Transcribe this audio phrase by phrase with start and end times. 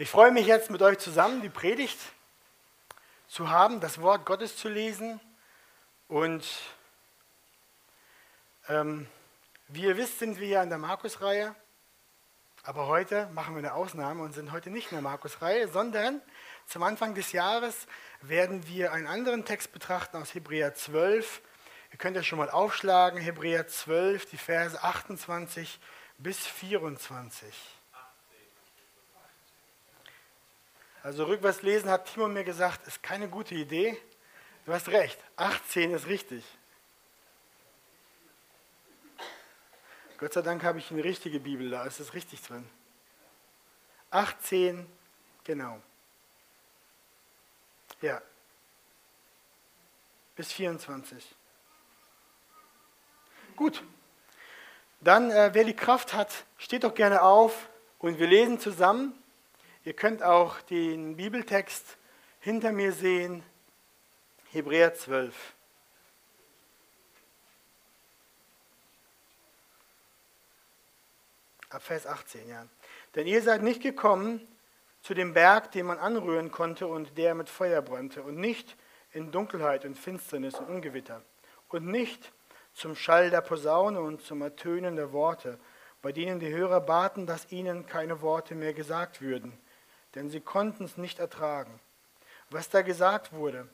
[0.00, 1.98] Ich freue mich jetzt mit euch zusammen, die Predigt
[3.26, 5.18] zu haben, das Wort Gottes zu lesen.
[6.06, 6.46] Und
[8.68, 9.08] ähm,
[9.66, 11.52] wie ihr wisst, sind wir ja in der Markus-Reihe.
[12.62, 16.22] Aber heute machen wir eine Ausnahme und sind heute nicht in der Markus-Reihe, sondern
[16.66, 17.88] zum Anfang des Jahres
[18.20, 21.42] werden wir einen anderen Text betrachten aus Hebräer 12.
[21.90, 25.80] Ihr könnt ja schon mal aufschlagen, Hebräer 12, die Verse 28
[26.18, 27.77] bis 24.
[31.02, 33.96] Also rückwärts lesen hat Timo mir gesagt, ist keine gute Idee.
[34.66, 36.44] Du hast recht, 18 ist richtig.
[40.18, 42.68] Gott sei Dank habe ich eine richtige Bibel, da ist es richtig drin.
[44.10, 44.86] 18,
[45.44, 45.80] genau.
[48.00, 48.20] Ja.
[50.34, 51.36] Bis 24.
[53.54, 53.82] Gut.
[55.00, 57.68] Dann, äh, wer die Kraft hat, steht doch gerne auf
[58.00, 59.14] und wir lesen zusammen
[59.88, 61.96] Ihr könnt auch den Bibeltext
[62.40, 63.42] hinter mir sehen,
[64.52, 65.34] Hebräer 12.
[71.70, 72.66] Ab Vers 18, ja.
[73.14, 74.46] Denn ihr seid nicht gekommen
[75.00, 78.76] zu dem Berg, den man anrühren konnte und der mit Feuer brannte, und nicht
[79.12, 81.22] in Dunkelheit und Finsternis und Ungewitter,
[81.70, 82.30] und nicht
[82.74, 85.58] zum Schall der Posaune und zum Ertönen der Worte,
[86.02, 89.58] bei denen die Hörer baten, dass ihnen keine Worte mehr gesagt würden
[90.14, 91.80] denn sie konnten es nicht ertragen.
[92.50, 93.68] Was da gesagt wurde,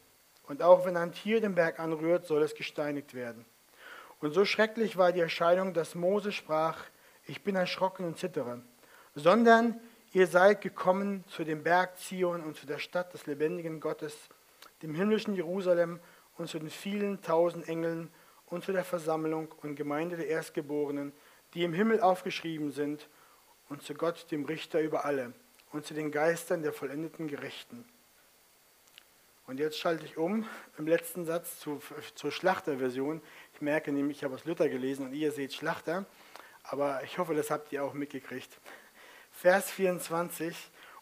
[0.46, 3.44] und auch wenn ein Tier den Berg anrührt, soll es gesteinigt werden.
[4.20, 6.78] Und so schrecklich war die Erscheinung, dass Mose sprach,
[7.26, 8.62] ich bin erschrocken und zittere,
[9.14, 9.80] sondern
[10.12, 14.14] ihr seid gekommen zu dem Berg Zion und zu der Stadt des lebendigen Gottes,
[14.82, 16.00] dem himmlischen Jerusalem
[16.36, 18.10] und zu den vielen tausend Engeln
[18.46, 21.12] und zu der Versammlung und Gemeinde der Erstgeborenen,
[21.54, 23.08] die im Himmel aufgeschrieben sind,
[23.70, 25.32] und zu Gott, dem Richter über alle
[25.74, 27.84] und zu den Geistern der vollendeten Gerechten.
[29.48, 30.46] Und jetzt schalte ich um
[30.78, 31.82] im letzten Satz zu,
[32.14, 33.20] zur Schlachterversion.
[33.52, 36.06] Ich merke nämlich, ich habe aus Luther gelesen und ihr seht Schlachter,
[36.62, 38.56] aber ich hoffe, das habt ihr auch mitgekriegt.
[39.32, 40.56] Vers 24.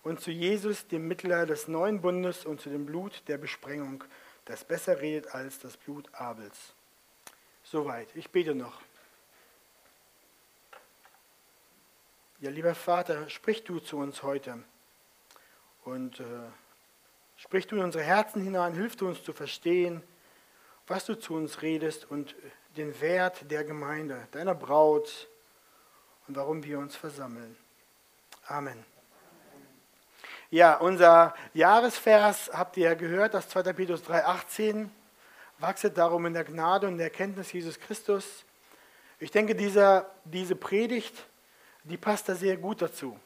[0.05, 4.03] Und zu Jesus, dem Mittler des neuen Bundes und zu dem Blut der Besprengung,
[4.47, 6.73] das besser redet als das Blut Abels.
[7.63, 8.09] Soweit.
[8.15, 8.81] Ich bete noch.
[12.43, 14.59] Ja, lieber Vater, sprich du zu uns heute
[15.85, 16.25] und äh,
[17.37, 20.03] sprich du in unsere Herzen hinein, hilf du uns zu verstehen,
[20.89, 22.35] was du zu uns redest und
[22.77, 25.29] den Wert der Gemeinde, deiner Braut
[26.27, 27.57] und warum wir uns versammeln.
[28.49, 28.85] Amen.
[30.51, 33.73] Ja, unser Jahresvers habt ihr ja gehört, das 2.
[33.73, 34.89] Petrus 3,18.
[35.61, 38.45] Wachset darum in der Gnade und der Erkenntnis Jesus Christus.
[39.21, 41.25] Ich denke, dieser, diese Predigt
[41.85, 43.19] die passt da sehr gut dazu.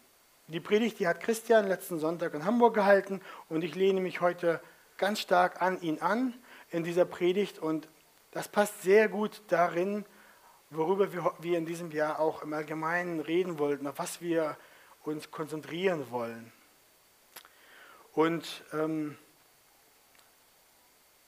[0.48, 4.60] Die Predigt, die hat Christian letzten Sonntag in Hamburg gehalten und ich lehne mich heute
[4.96, 6.34] ganz stark an ihn an
[6.70, 7.88] in dieser Predigt und
[8.30, 10.04] das passt sehr gut darin,
[10.70, 11.08] worüber
[11.40, 14.56] wir in diesem Jahr auch im Allgemeinen reden wollten, auf was wir
[15.04, 16.52] uns konzentrieren wollen.
[18.12, 19.18] Und ähm,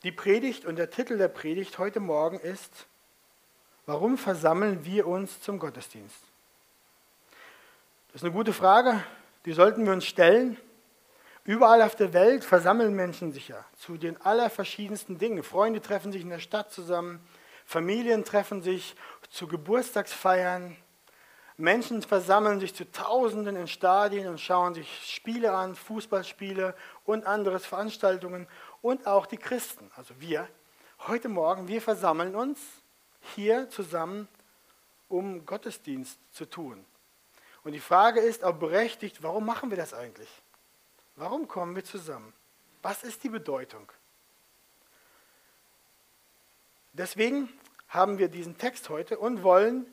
[0.05, 2.87] die Predigt und der Titel der Predigt heute Morgen ist,
[3.85, 6.23] warum versammeln wir uns zum Gottesdienst?
[8.19, 9.01] Das ist eine gute Frage,
[9.45, 10.57] die sollten wir uns stellen.
[11.45, 15.45] Überall auf der Welt versammeln Menschen sich ja zu den allerverschiedensten Dingen.
[15.45, 17.21] Freunde treffen sich in der Stadt zusammen,
[17.65, 18.97] Familien treffen sich
[19.31, 20.77] zu Geburtstagsfeiern,
[21.59, 26.75] Menschen versammeln sich zu Tausenden in Stadien und schauen sich Spiele an, Fußballspiele
[27.05, 28.49] und andere Veranstaltungen
[28.83, 30.49] und auch die Christen, also wir.
[31.07, 32.59] Heute Morgen, wir versammeln uns
[33.37, 34.27] hier zusammen,
[35.09, 36.85] um Gottesdienst zu tun.
[37.69, 40.31] Und die Frage ist auch berechtigt, warum machen wir das eigentlich?
[41.17, 42.33] Warum kommen wir zusammen?
[42.81, 43.93] Was ist die Bedeutung?
[46.95, 47.51] Deswegen
[47.91, 49.85] haben wir diesen Text heute und wollen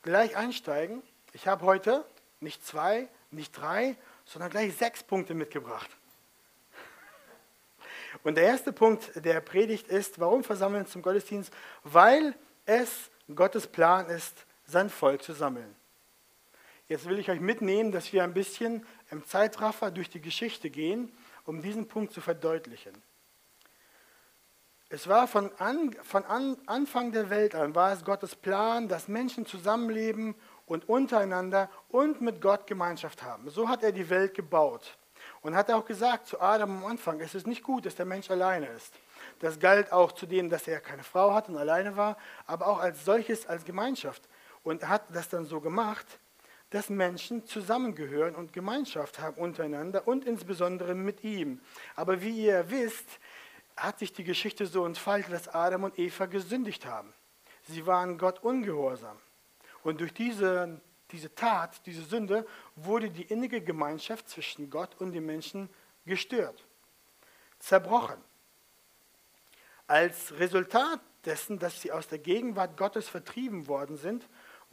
[0.00, 1.02] gleich einsteigen.
[1.34, 2.06] Ich habe heute
[2.40, 5.90] nicht zwei, nicht drei, sondern gleich sechs Punkte mitgebracht.
[8.22, 11.52] Und der erste Punkt der Predigt ist, warum versammeln zum Gottesdienst?
[11.82, 12.34] Weil
[12.64, 15.76] es Gottes Plan ist, sein Volk zu sammeln.
[16.86, 21.10] Jetzt will ich euch mitnehmen, dass wir ein bisschen im Zeitraffer durch die Geschichte gehen,
[21.46, 22.92] um diesen Punkt zu verdeutlichen.
[24.90, 29.08] Es war von, an, von an, Anfang der Welt an, war es Gottes Plan, dass
[29.08, 30.34] Menschen zusammenleben
[30.66, 33.48] und untereinander und mit Gott Gemeinschaft haben.
[33.50, 34.98] So hat er die Welt gebaut.
[35.40, 38.30] Und hat auch gesagt zu Adam am Anfang, es ist nicht gut, dass der Mensch
[38.30, 38.94] alleine ist.
[39.40, 42.78] Das galt auch zu dem, dass er keine Frau hat und alleine war, aber auch
[42.78, 44.22] als solches, als Gemeinschaft.
[44.62, 46.06] Und hat das dann so gemacht,
[46.74, 51.60] dass Menschen zusammengehören und Gemeinschaft haben untereinander und insbesondere mit ihm.
[51.94, 53.20] Aber wie ihr wisst,
[53.76, 57.14] hat sich die Geschichte so entfaltet, dass Adam und Eva gesündigt haben.
[57.62, 59.16] Sie waren Gott ungehorsam.
[59.84, 60.80] Und durch diese,
[61.12, 62.44] diese Tat, diese Sünde,
[62.74, 65.68] wurde die innige Gemeinschaft zwischen Gott und den Menschen
[66.06, 66.66] gestört,
[67.60, 68.20] zerbrochen.
[69.86, 74.28] Als Resultat dessen, dass sie aus der Gegenwart Gottes vertrieben worden sind,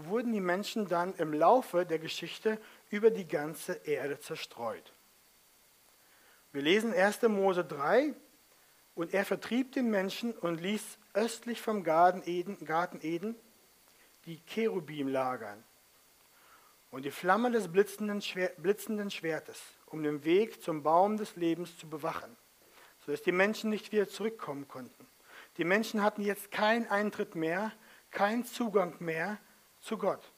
[0.06, 2.60] wurden die Menschen dann im Laufe der Geschichte
[2.90, 4.94] über die ganze Erde zerstreut.
[6.52, 7.22] Wir lesen 1.
[7.24, 8.14] Mose 3,
[8.96, 10.84] und er vertrieb den Menschen und ließ
[11.14, 13.36] östlich vom Garten Eden, Garten Eden
[14.26, 15.64] die Cherubim lagern
[16.92, 18.22] und die Flamme des blitzenden,
[18.58, 22.36] blitzenden Schwertes, um den Weg zum Baum des Lebens zu bewachen,
[23.06, 25.08] sodass die Menschen nicht wieder zurückkommen konnten.
[25.58, 27.72] Die Menschen hatten jetzt keinen Eintritt mehr,
[28.12, 29.40] keinen Zugang mehr
[29.82, 30.32] zu Gott.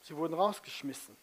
[0.00, 1.16] Sie wurden rausgeschmissen.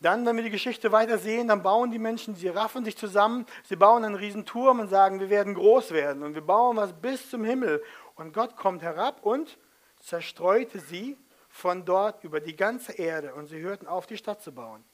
[0.00, 3.46] Dann, wenn wir die Geschichte weiter sehen, dann bauen die Menschen, sie raffen sich zusammen,
[3.62, 6.92] sie bauen einen riesen Turm und sagen, wir werden groß werden und wir bauen was
[6.92, 7.82] bis zum Himmel.
[8.14, 9.58] Und Gott kommt herab und
[10.00, 11.16] zerstreute sie
[11.48, 14.84] von dort über die ganze Erde und sie hörten auf, die Stadt zu bauen.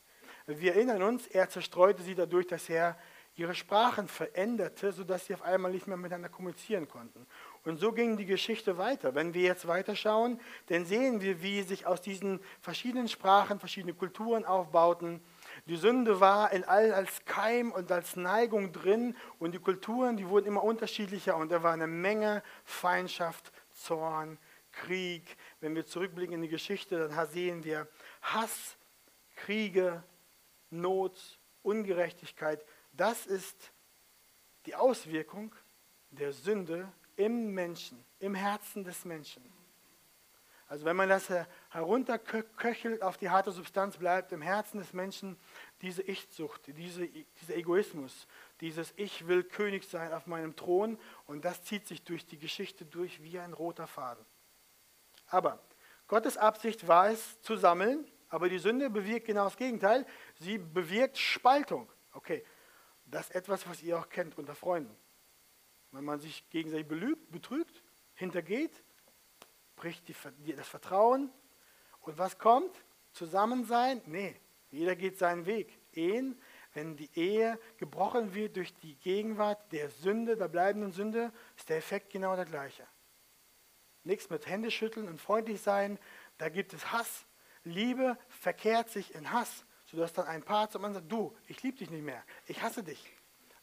[0.46, 2.96] Wir erinnern uns, er zerstreute sie dadurch, dass er
[3.34, 7.26] ihre Sprachen veränderte, sodass sie auf einmal nicht mehr miteinander kommunizieren konnten.
[7.64, 9.14] Und so ging die Geschichte weiter.
[9.14, 14.46] Wenn wir jetzt weiterschauen, dann sehen wir, wie sich aus diesen verschiedenen Sprachen verschiedene Kulturen
[14.46, 15.22] aufbauten.
[15.66, 20.26] Die Sünde war in allen als Keim und als Neigung drin und die Kulturen, die
[20.26, 24.38] wurden immer unterschiedlicher und da war eine Menge Feindschaft, Zorn,
[24.72, 25.36] Krieg.
[25.60, 27.88] Wenn wir zurückblicken in die Geschichte, dann sehen wir
[28.22, 28.78] Hass,
[29.36, 30.02] Kriege,
[30.70, 32.64] Not, Ungerechtigkeit.
[32.92, 33.72] Das ist
[34.64, 35.54] die Auswirkung
[36.10, 36.90] der Sünde
[37.20, 39.42] im Menschen, im Herzen des Menschen.
[40.68, 41.28] Also wenn man das
[41.70, 45.36] herunterköchelt, auf die harte Substanz bleibt, im Herzen des Menschen
[45.82, 48.26] diese Ich-Sucht, diese, dieser Egoismus,
[48.60, 52.86] dieses Ich will König sein auf meinem Thron und das zieht sich durch die Geschichte
[52.86, 54.24] durch wie ein roter Faden.
[55.26, 55.60] Aber
[56.06, 60.06] Gottes Absicht war es zu sammeln, aber die Sünde bewirkt genau das Gegenteil.
[60.38, 61.90] Sie bewirkt Spaltung.
[62.12, 62.44] Okay,
[63.04, 64.96] das ist etwas, was ihr auch kennt unter Freunden.
[65.92, 67.82] Wenn man sich gegenseitig belügt, betrügt,
[68.14, 68.82] hintergeht,
[69.76, 71.30] bricht die, das Vertrauen.
[72.00, 72.74] Und was kommt?
[73.12, 74.00] Zusammensein?
[74.06, 74.36] Nee,
[74.70, 75.78] jeder geht seinen Weg.
[75.92, 76.40] Ehen,
[76.72, 81.78] wenn die Ehe gebrochen wird durch die Gegenwart der Sünde, der bleibenden Sünde, ist der
[81.78, 82.86] Effekt genau der gleiche.
[84.04, 85.98] Nichts mit Händeschütteln und freundlich sein,
[86.38, 87.26] da gibt es Hass.
[87.64, 91.78] Liebe verkehrt sich in Hass, sodass dann ein Paar zum anderen sagt, du, ich liebe
[91.78, 93.12] dich nicht mehr, ich hasse dich.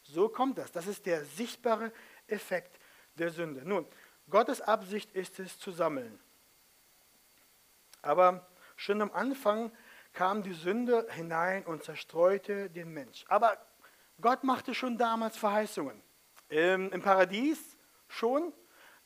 [0.02, 0.72] So kommt das.
[0.72, 1.92] Das ist der sichtbare
[2.28, 2.78] Effekt
[3.14, 3.62] der Sünde.
[3.68, 3.86] Nun,
[4.30, 6.18] Gottes Absicht ist es zu sammeln.
[8.02, 8.46] Aber
[8.76, 9.72] schon am Anfang
[10.12, 13.24] kam die Sünde hinein und zerstreute den Mensch.
[13.28, 13.58] Aber
[14.20, 16.02] Gott machte schon damals Verheißungen.
[16.48, 17.76] Im, im Paradies
[18.08, 18.52] schon,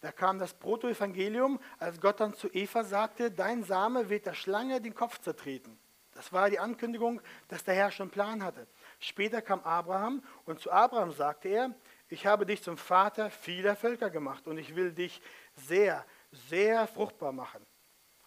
[0.01, 4.81] da kam das Protoevangelium, als Gott dann zu Eva sagte, dein Same wird der Schlange
[4.81, 5.79] den Kopf zertreten.
[6.15, 8.67] Das war die Ankündigung, dass der Herr schon einen Plan hatte.
[8.99, 11.75] Später kam Abraham und zu Abraham sagte er,
[12.13, 15.23] ich habe dich zum Vater vieler Völker gemacht und ich will dich
[15.55, 17.65] sehr, sehr fruchtbar machen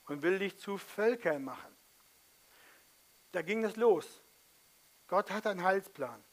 [0.07, 1.75] und will dich zu Völkern machen.
[3.31, 4.23] Da ging es los.
[5.07, 6.23] Gott hat einen Heilsplan.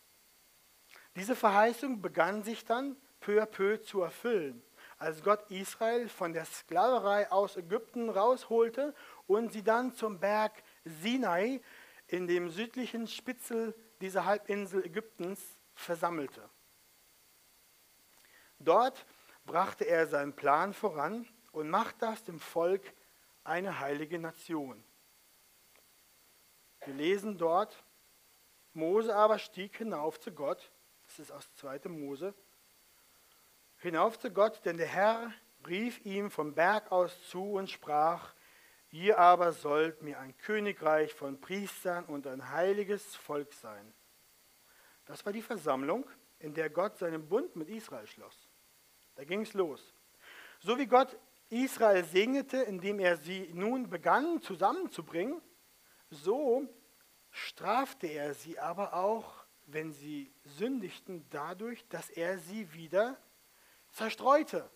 [1.14, 4.62] Diese Verheißung begann sich dann peu à peu zu erfüllen,
[4.96, 8.94] als Gott Israel von der Sklaverei aus Ägypten rausholte
[9.26, 10.52] und sie dann zum Berg
[10.84, 11.60] Sinai
[12.06, 16.48] in dem südlichen Spitzel dieser Halbinsel Ägyptens versammelte.
[18.64, 19.04] Dort
[19.44, 22.82] brachte er seinen Plan voran und machte aus dem Volk
[23.44, 24.82] eine heilige Nation.
[26.84, 27.84] Wir lesen dort,
[28.72, 30.70] Mose aber stieg hinauf zu Gott,
[31.04, 31.88] das ist aus 2.
[31.88, 32.34] Mose,
[33.78, 35.32] hinauf zu Gott, denn der Herr
[35.66, 38.34] rief ihm vom Berg aus zu und sprach,
[38.90, 43.92] ihr aber sollt mir ein Königreich von Priestern und ein heiliges Volk sein.
[45.04, 48.41] Das war die Versammlung, in der Gott seinen Bund mit Israel schloss.
[49.14, 49.94] Da ging es los.
[50.60, 51.16] So wie Gott
[51.48, 55.40] Israel segnete, indem er sie nun begann zusammenzubringen,
[56.10, 56.66] so
[57.30, 63.18] strafte er sie aber auch, wenn sie sündigten, dadurch, dass er sie wieder
[63.90, 64.68] zerstreute.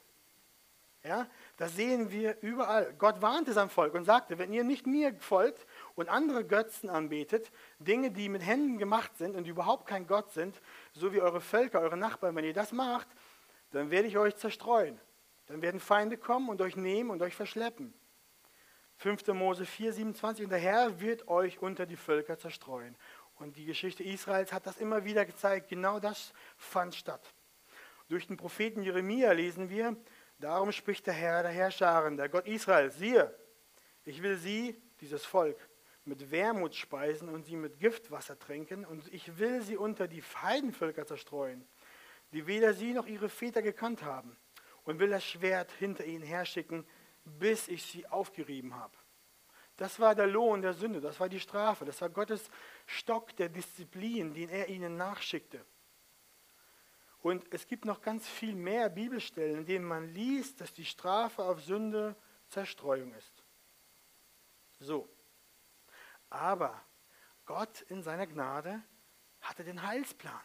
[1.02, 2.92] Ja, das sehen wir überall.
[2.98, 5.64] Gott warnte sein Volk und sagte, wenn ihr nicht mir folgt
[5.94, 10.60] und andere Götzen anbetet, Dinge, die mit Händen gemacht sind und überhaupt kein Gott sind,
[10.92, 13.06] so wie eure Völker, eure Nachbarn, wenn ihr das macht,
[13.70, 15.00] dann werde ich euch zerstreuen.
[15.46, 17.94] Dann werden Feinde kommen und euch nehmen und euch verschleppen.
[18.96, 19.26] 5.
[19.28, 20.44] Mose 4, 27.
[20.44, 22.96] Und der Herr wird euch unter die Völker zerstreuen.
[23.36, 25.68] Und die Geschichte Israels hat das immer wieder gezeigt.
[25.68, 27.34] Genau das fand statt.
[28.08, 29.96] Durch den Propheten Jeremia lesen wir,
[30.38, 33.34] darum spricht der Herr der Herrscharen, der Gott Israels, siehe,
[34.04, 35.58] ich will sie, dieses Volk,
[36.04, 41.04] mit Wermut speisen und sie mit Giftwasser tränken und ich will sie unter die Heidenvölker
[41.04, 41.66] zerstreuen,
[42.32, 44.36] die weder sie noch ihre Väter gekannt haben
[44.84, 46.86] und will das Schwert hinter ihnen herschicken,
[47.24, 48.96] bis ich sie aufgerieben habe.
[49.76, 52.50] Das war der Lohn der Sünde, das war die Strafe, das war Gottes
[52.86, 55.64] Stock der Disziplin, den er ihnen nachschickte.
[57.18, 61.42] Und es gibt noch ganz viel mehr Bibelstellen, in denen man liest, dass die Strafe
[61.42, 62.16] auf Sünde
[62.48, 63.44] Zerstreuung ist.
[64.78, 65.08] So.
[66.30, 66.80] Aber
[67.44, 68.82] Gott in seiner Gnade
[69.40, 70.40] hatte den Heilsplan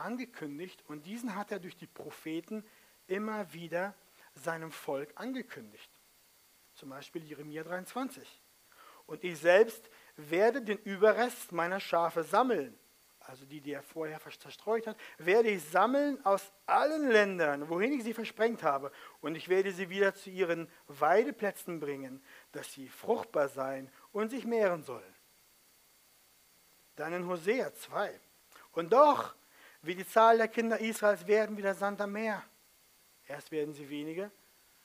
[0.00, 2.64] angekündigt und diesen hat er durch die Propheten
[3.06, 3.94] immer wieder
[4.34, 5.90] seinem Volk angekündigt.
[6.74, 8.42] Zum Beispiel Jeremia 23.
[9.06, 12.78] Und ich selbst werde den Überrest meiner Schafe sammeln,
[13.20, 18.02] also die, die er vorher zerstreut hat, werde ich sammeln aus allen Ländern, wohin ich
[18.02, 18.90] sie versprengt habe.
[19.20, 24.46] Und ich werde sie wieder zu ihren Weideplätzen bringen, dass sie fruchtbar sein und sich
[24.46, 25.14] mehren sollen.
[26.96, 28.18] Dann in Hosea 2.
[28.72, 29.34] Und doch,
[29.82, 32.42] wie die Zahl der Kinder Israels werden wie der Sand am Meer.
[33.26, 34.30] Erst werden sie wenige,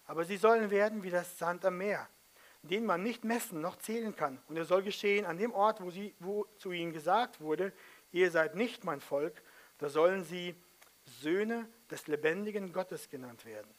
[0.06, 2.08] aber sie sollen werden wie das Sand am Meer,
[2.62, 4.42] den man nicht messen noch zählen kann.
[4.48, 7.74] Und es soll geschehen an dem Ort, wo, sie, wo zu ihnen gesagt wurde,
[8.12, 9.42] ihr seid nicht mein Volk,
[9.78, 10.56] da sollen sie
[11.06, 13.74] Söhne des lebendigen Gottes genannt werden.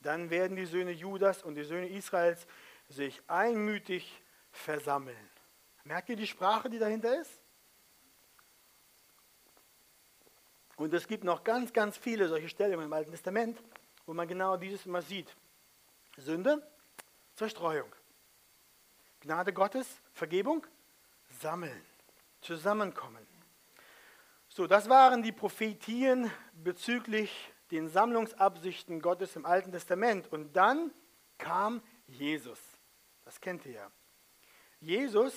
[0.00, 2.46] Dann werden die Söhne Judas und die Söhne Israels
[2.88, 4.22] sich einmütig
[4.52, 5.16] versammeln.
[5.84, 7.40] Merkt ihr die Sprache, die dahinter ist?
[10.76, 13.58] Und es gibt noch ganz, ganz viele solche Stellen im Alten Testament,
[14.04, 15.34] wo man genau dieses immer sieht.
[16.18, 16.66] Sünde,
[17.34, 17.92] Zerstreuung.
[19.20, 20.66] Gnade Gottes, Vergebung,
[21.40, 21.82] sammeln,
[22.40, 23.26] zusammenkommen.
[24.48, 30.32] So, das waren die Prophetien bezüglich den Sammlungsabsichten Gottes im Alten Testament.
[30.32, 30.92] Und dann
[31.38, 32.60] kam Jesus.
[33.24, 33.90] Das kennt ihr ja.
[34.80, 35.34] Jesus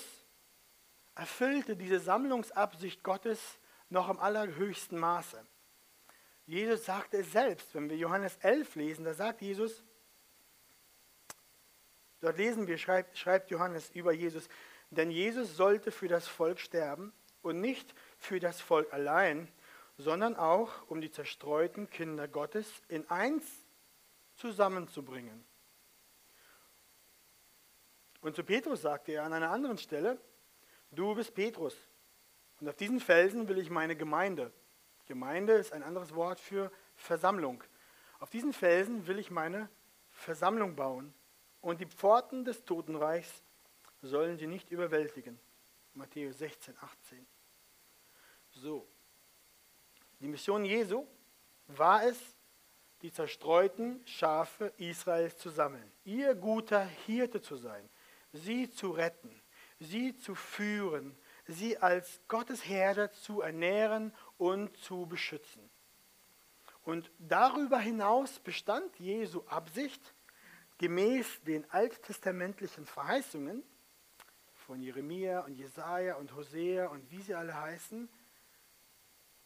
[1.16, 5.46] erfüllte diese Sammlungsabsicht Gottes noch im allerhöchsten Maße.
[6.46, 9.84] Jesus sagte es selbst, wenn wir Johannes 11 lesen, da sagt Jesus,
[12.22, 14.50] dort lesen wir, schreibt, schreibt Johannes über Jesus,
[14.90, 19.48] denn Jesus sollte für das Volk sterben und nicht für das Volk allein,
[19.98, 23.46] sondern auch um die zerstreuten Kinder Gottes in eins
[24.36, 25.46] zusammenzubringen.
[28.22, 30.20] Und zu Petrus sagte er an einer anderen Stelle,
[30.92, 31.76] du bist Petrus
[32.60, 34.52] und auf diesen Felsen will ich meine Gemeinde
[35.10, 37.64] Gemeinde ist ein anderes Wort für Versammlung.
[38.20, 39.68] Auf diesen Felsen will ich meine
[40.12, 41.16] Versammlung bauen
[41.62, 43.42] und die Pforten des Totenreichs
[44.04, 45.40] sollen sie nicht überwältigen.
[45.96, 47.28] Matthäus 16, 18.
[48.52, 48.88] So.
[50.20, 51.08] Die Mission Jesu
[51.66, 52.20] war es,
[53.02, 57.90] die zerstreuten Schafe Israels zu sammeln, ihr guter Hirte zu sein,
[58.32, 59.42] sie zu retten,
[59.80, 61.18] sie zu führen,
[61.50, 65.70] sie als Gottes Herde zu ernähren und zu beschützen.
[66.84, 70.14] Und darüber hinaus bestand Jesu Absicht,
[70.78, 73.64] gemäß den alttestamentlichen Verheißungen
[74.54, 78.08] von Jeremia und Jesaja und Hosea und wie sie alle heißen,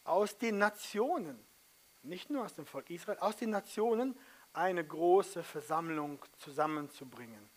[0.04, 1.42] aus den Nationen,
[2.02, 4.16] nicht nur aus dem Volk Israel, aus den Nationen
[4.52, 7.48] eine große Versammlung zusammenzubringen.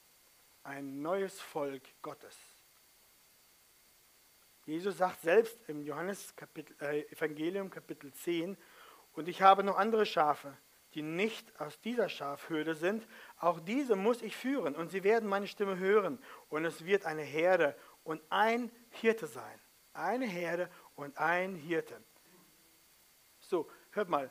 [0.63, 2.36] Ein neues Volk Gottes.
[4.67, 8.57] Jesus sagt selbst im Johannes Kapitel, äh, Evangelium Kapitel 10,
[9.13, 10.57] und ich habe noch andere Schafe,
[10.93, 13.07] die nicht aus dieser Schafhürde sind.
[13.38, 16.19] Auch diese muss ich führen und sie werden meine Stimme hören
[16.50, 19.59] und es wird eine Herde und ein Hirte sein.
[19.93, 22.03] Eine Herde und ein Hirte.
[23.39, 24.29] So, hört mal,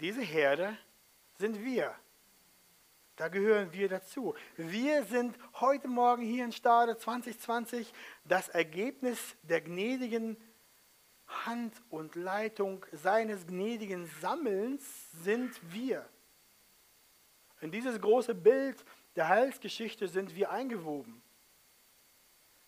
[0.00, 0.76] diese Herde
[1.38, 1.94] sind wir.
[3.16, 4.34] Da gehören wir dazu.
[4.56, 7.90] Wir sind heute Morgen hier in Stade 2020
[8.24, 10.36] das Ergebnis der gnädigen
[11.26, 16.06] Hand und Leitung seines gnädigen Sammelns sind wir.
[17.62, 18.84] In dieses große Bild
[19.16, 21.22] der Heilsgeschichte sind wir eingewoben.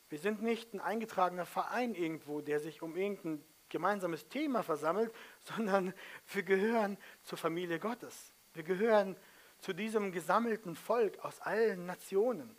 [0.09, 5.93] Wir sind nicht ein eingetragener Verein irgendwo, der sich um irgendein gemeinsames Thema versammelt, sondern
[6.33, 8.33] wir gehören zur Familie Gottes.
[8.55, 9.38] Wir gehören zu
[9.75, 12.57] diesem gesammelten Volk aus allen Nationen.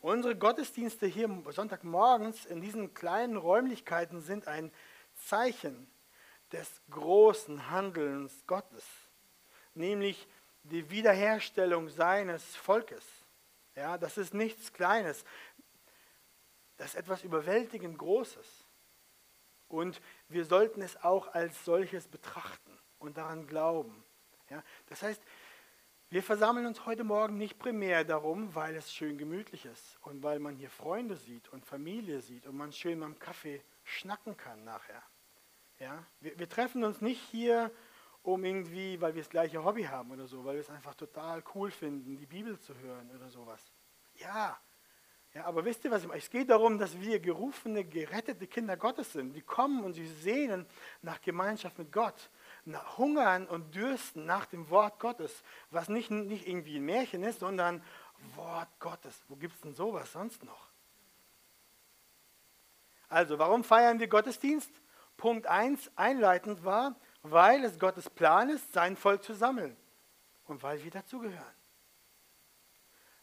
[0.00, 4.72] Unsere Gottesdienste hier Sonntagmorgens in diesen kleinen Räumlichkeiten sind ein
[5.14, 5.90] Zeichen
[6.52, 8.84] des großen Handelns Gottes,
[9.74, 10.28] nämlich
[10.62, 13.04] die Wiederherstellung seines Volkes.
[13.74, 15.24] Ja, das ist nichts Kleines.
[16.76, 18.66] Das ist etwas überwältigend Großes.
[19.68, 24.04] Und wir sollten es auch als solches betrachten und daran glauben.
[24.50, 25.22] Ja, das heißt,
[26.10, 30.38] wir versammeln uns heute Morgen nicht primär darum, weil es schön gemütlich ist und weil
[30.38, 35.02] man hier Freunde sieht und Familie sieht und man schön beim Kaffee schnacken kann nachher.
[35.78, 37.70] Ja, wir, wir treffen uns nicht hier,
[38.22, 41.42] um irgendwie, weil wir das gleiche Hobby haben oder so, weil wir es einfach total
[41.54, 43.70] cool finden, die Bibel zu hören oder sowas.
[44.14, 44.58] Ja,
[45.34, 46.06] ja, aber wisst ihr was?
[46.06, 49.34] Es geht darum, dass wir gerufene, gerettete Kinder Gottes sind.
[49.34, 50.66] Die kommen und sie sehnen
[51.02, 52.30] nach Gemeinschaft mit Gott
[52.96, 57.82] hungern und dürsten nach dem Wort Gottes, was nicht, nicht irgendwie ein Märchen ist, sondern
[58.34, 59.24] Wort Gottes.
[59.28, 60.68] Wo gibt es denn sowas sonst noch?
[63.08, 64.70] Also, warum feiern wir Gottesdienst?
[65.16, 69.76] Punkt 1 einleitend war, weil es Gottes Plan ist, sein Volk zu sammeln
[70.44, 71.54] und weil wir dazugehören.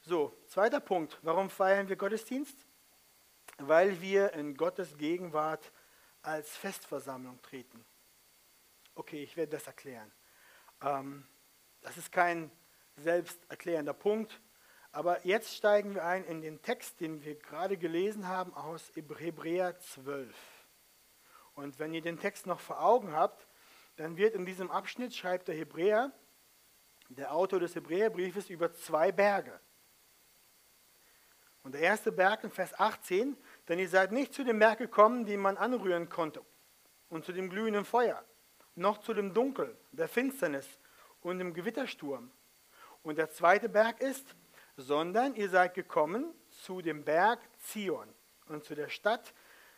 [0.02, 2.58] So, zweiter Punkt, warum feiern wir Gottesdienst?
[3.58, 5.72] Weil wir in Gottes Gegenwart
[6.22, 7.84] als Festversammlung treten.
[8.98, 10.10] Okay, ich werde das erklären.
[10.82, 11.28] Ähm,
[11.82, 12.50] das ist kein
[12.96, 14.40] selbsterklärender Punkt,
[14.94, 19.78] aber jetzt steigen wir ein in den Text, den wir gerade gelesen haben aus Hebräer
[19.78, 20.34] 12.
[21.56, 23.46] Und wenn ihr den Text noch vor Augen habt,
[23.98, 26.14] dann wird in diesem Abschnitt, schreibt der Hebräer,
[27.10, 29.60] der Autor des Hebräerbriefes, über zwei Berge.
[31.64, 33.36] Und der erste Berg in Vers 18,
[33.68, 36.46] denn ihr seid nicht zu dem Berg gekommen, den man anrühren konnte,
[37.10, 38.24] und zu dem glühenden Feuer
[38.76, 40.68] noch zu dem Dunkel, der Finsternis
[41.22, 42.32] und dem Gewittersturm.
[43.04, 44.36] Und der zweite Berg ist,
[44.78, 48.14] sondern ihr seid gekommen zu dem Berg Zion
[48.48, 49.34] und zu der Stadt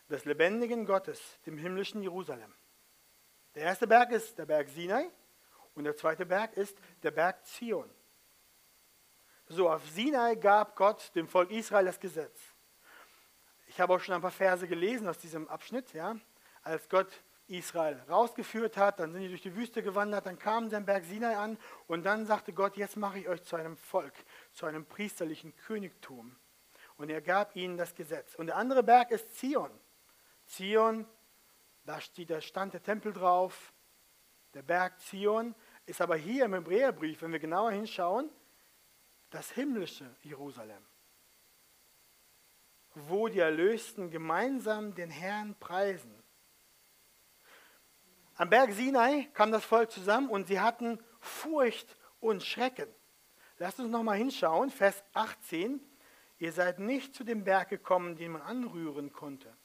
[0.10, 2.54] des lebendigen Gottes, dem himmlischen Jerusalem.
[3.56, 5.10] Der erste Berg ist der Berg Sinai
[5.76, 7.90] und der zweite Berg ist der Berg Zion.
[9.50, 12.40] So, auf Sinai gab Gott dem Volk Israel das Gesetz.
[13.68, 16.18] Ich habe auch schon ein paar Verse gelesen aus diesem Abschnitt, ja,
[16.64, 17.08] als Gott
[17.48, 21.06] Israel rausgeführt hat, dann sind die durch die Wüste gewandert, dann kamen sie am Berg
[21.06, 21.58] Sinai an
[21.88, 24.14] und dann sagte Gott, jetzt mache ich euch zu einem Volk,
[24.52, 26.36] zu einem priesterlichen Königtum.
[26.98, 28.36] Und er gab ihnen das Gesetz.
[28.36, 29.72] Und der andere Berg ist Zion.
[30.46, 31.08] Zion,
[31.86, 33.72] da steht, da stand der Tempel drauf.
[34.54, 35.56] Der Berg Zion
[35.86, 38.30] ist aber hier im Hebräerbrief, wenn wir genauer hinschauen,
[39.30, 40.84] das himmlische Jerusalem,
[42.94, 46.17] wo die Erlösten gemeinsam den Herrn preisen.
[48.40, 52.88] Am Berg Sinai kam das Volk zusammen und sie hatten Furcht und Schrecken.
[53.58, 55.82] Lasst uns nochmal hinschauen, Vers 18.
[56.38, 59.58] Ihr seid nicht zu dem Berg gekommen, den man anrühren konnte.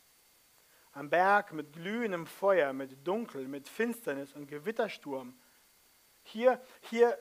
[0.92, 5.38] Am Berg mit glühendem Feuer, mit Dunkel, mit Finsternis und Gewittersturm.
[6.22, 7.18] Hier, hier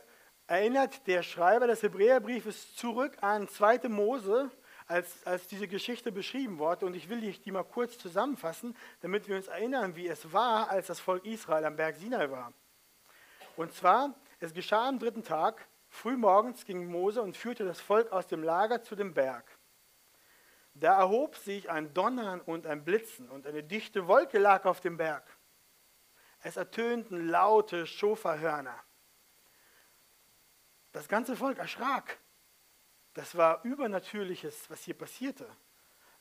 [0.47, 3.89] erinnert der Schreiber des Hebräerbriefes zurück an 2.
[3.89, 4.49] Mose,
[4.91, 6.85] als, als diese Geschichte beschrieben wurde.
[6.85, 10.87] Und ich will die, mal kurz zusammenfassen, damit wir uns erinnern, wie es war, als
[10.87, 12.53] das Volk Israel am Berg Sinai war.
[13.55, 18.27] Und zwar, es geschah am dritten Tag, frühmorgens ging Mose und führte das Volk aus
[18.27, 19.45] dem Lager zu dem Berg.
[20.73, 24.97] Da erhob sich ein Donnern und ein Blitzen und eine dichte Wolke lag auf dem
[24.97, 25.23] Berg.
[26.43, 28.77] Es ertönten laute Schoferhörner.
[30.91, 32.17] Das ganze Volk erschrak
[33.13, 35.47] das war Übernatürliches, was hier passierte.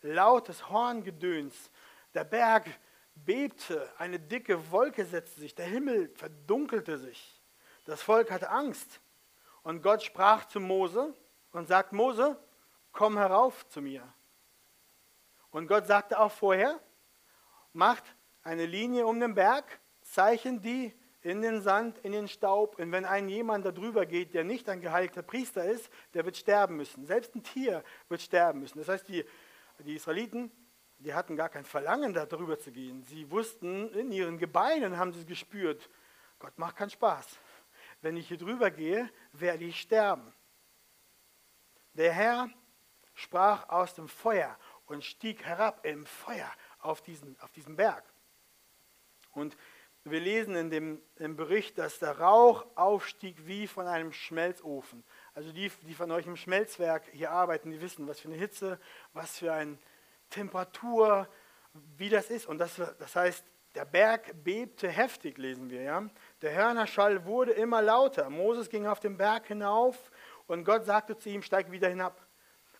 [0.03, 1.71] Lautes Horngedöns.
[2.15, 2.67] Der Berg
[3.15, 7.41] bebte, eine dicke Wolke setzte sich, der Himmel verdunkelte sich.
[7.85, 9.01] Das Volk hatte Angst.
[9.63, 11.15] Und Gott sprach zu Mose
[11.53, 12.37] und sagt, Mose,
[12.93, 14.03] komm herauf zu mir.
[15.51, 16.81] Und Gott sagte auch vorher,
[17.73, 18.05] macht
[18.43, 22.79] eine Linie um den Berg, zeichnet die in den Sand, in den Staub.
[22.79, 26.37] Und wenn ein jemand da drüber geht, der nicht ein geheiligter Priester ist, der wird
[26.37, 27.05] sterben müssen.
[27.05, 28.79] Selbst ein Tier wird sterben müssen.
[28.79, 29.25] Das heißt, die,
[29.81, 30.51] die Israeliten,
[30.99, 33.03] die hatten gar kein Verlangen, da drüber zu gehen.
[33.05, 35.89] Sie wussten, in ihren Gebeinen haben sie gespürt,
[36.39, 37.39] Gott macht keinen Spaß.
[38.01, 40.33] Wenn ich hier drüber gehe, werde ich sterben.
[41.95, 42.49] Der Herr
[43.15, 44.57] sprach aus dem Feuer
[44.87, 48.05] und stieg herab im Feuer auf diesen, auf diesen Berg.
[49.33, 49.57] Und
[50.11, 55.05] wir lesen in dem im Bericht, dass der Rauch aufstieg wie von einem Schmelzofen.
[55.35, 58.79] Also die, die von euch im Schmelzwerk hier arbeiten, die wissen, was für eine Hitze,
[59.13, 59.79] was für eine
[60.31, 61.29] Temperatur,
[61.97, 62.47] wie das ist.
[62.47, 63.45] Und das, das heißt,
[63.75, 65.83] der Berg bebte heftig, lesen wir.
[65.83, 66.09] Ja?
[66.43, 68.29] Der Hörnerschall wurde immer lauter.
[68.31, 70.11] Moses ging auf den Berg hinauf
[70.47, 72.27] und Gott sagte zu ihm, steig wieder hinab.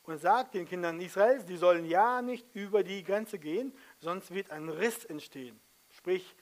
[0.03, 4.51] Und sagt den Kindern Israels, die sollen ja nicht über die Grenze gehen, sonst wird
[4.51, 5.61] ein Riss entstehen.
[5.91, 6.35] Sprich,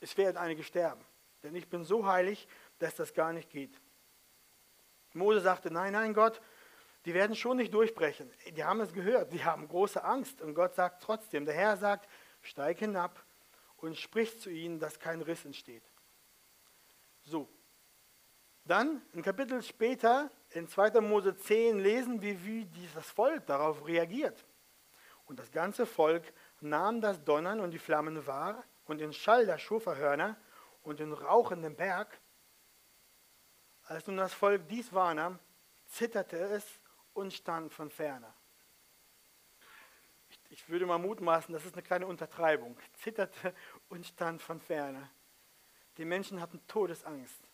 [0.00, 1.04] es werden einige sterben.
[1.42, 3.80] Denn ich bin so heilig, dass das gar nicht geht.
[5.12, 6.40] Mose sagte, nein, nein, Gott,
[7.04, 8.30] die werden schon nicht durchbrechen.
[8.50, 10.42] Die haben es gehört, die haben große Angst.
[10.42, 12.08] Und Gott sagt trotzdem, der Herr sagt,
[12.42, 13.24] steig hinab
[13.76, 15.84] und sprich zu ihnen, dass kein Riss entsteht.
[17.22, 17.48] So.
[18.64, 21.00] Dann, ein Kapitel später, in 2.
[21.00, 24.44] Mose 10, lesen wir, wie dieses Volk darauf reagiert.
[25.26, 29.58] Und das ganze Volk nahm das Donnern und die Flammen wahr und den Schall der
[29.58, 30.36] Schoferhörner
[30.82, 32.18] und den rauchenden Berg.
[33.84, 35.38] Als nun das Volk dies wahrnahm,
[35.86, 36.64] zitterte es
[37.12, 38.32] und stand von ferne.
[40.28, 42.76] Ich, ich würde mal mutmaßen, das ist eine kleine Untertreibung.
[42.94, 43.54] Zitterte
[43.88, 45.10] und stand von ferne.
[45.98, 47.48] Die Menschen hatten Todesangst.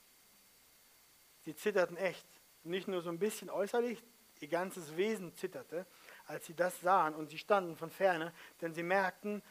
[1.45, 2.27] Sie zitterten echt.
[2.65, 4.03] Nicht nur so ein bisschen äußerlich,
[4.41, 5.87] ihr ganzes Wesen zitterte,
[6.27, 9.43] als sie das sahen und sie standen von ferne, denn sie merkten,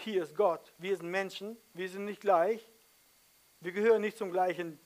[0.00, 2.68] hier ist Gott, wir sind Menschen, wir sind nicht gleich,
[3.60, 4.78] wir gehören nicht zum gleichen,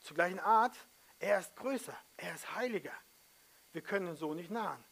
[0.00, 0.76] zur gleichen Art,
[1.18, 2.92] er ist größer, er ist heiliger.
[3.72, 4.82] Wir können so nicht nahen.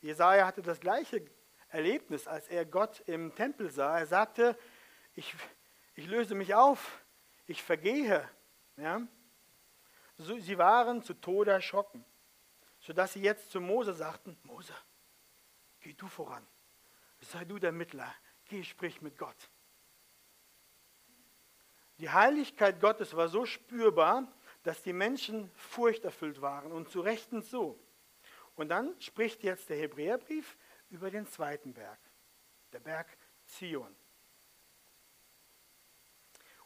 [0.00, 1.24] Jesaja hatte das gleiche
[1.68, 3.98] Erlebnis, als er Gott im Tempel sah.
[3.98, 4.58] Er sagte:
[5.14, 5.34] Ich,
[5.94, 7.02] ich löse mich auf,
[7.46, 8.28] ich vergehe.
[8.76, 9.02] Ja?
[10.16, 12.04] So, sie waren zu Tode erschrocken,
[12.80, 14.74] sodass sie jetzt zu Mose sagten: Mose,
[15.80, 16.46] geh du voran,
[17.20, 18.14] sei du der Mittler,
[18.46, 19.50] geh, sprich mit Gott.
[21.98, 27.78] Die Heiligkeit Gottes war so spürbar, dass die Menschen furchterfüllt waren und zu Rechten so.
[28.54, 30.56] Und dann spricht jetzt der Hebräerbrief
[30.90, 31.98] über den zweiten Berg,
[32.72, 33.06] der Berg
[33.44, 33.94] Zion.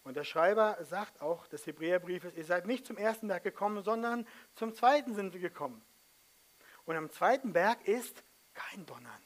[0.02, 4.26] Und der Schreiber sagt auch des Hebräerbriefes, ihr seid nicht zum ersten Berg gekommen, sondern
[4.54, 5.82] zum zweiten sind wir gekommen.
[6.84, 9.22] Und am zweiten Berg ist kein Donnern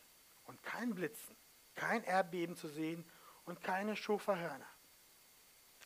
[0.66, 1.35] kein Blitzen,
[1.74, 3.09] kein Erdbeben zu sehen
[3.44, 4.68] und keine Schoferhörner.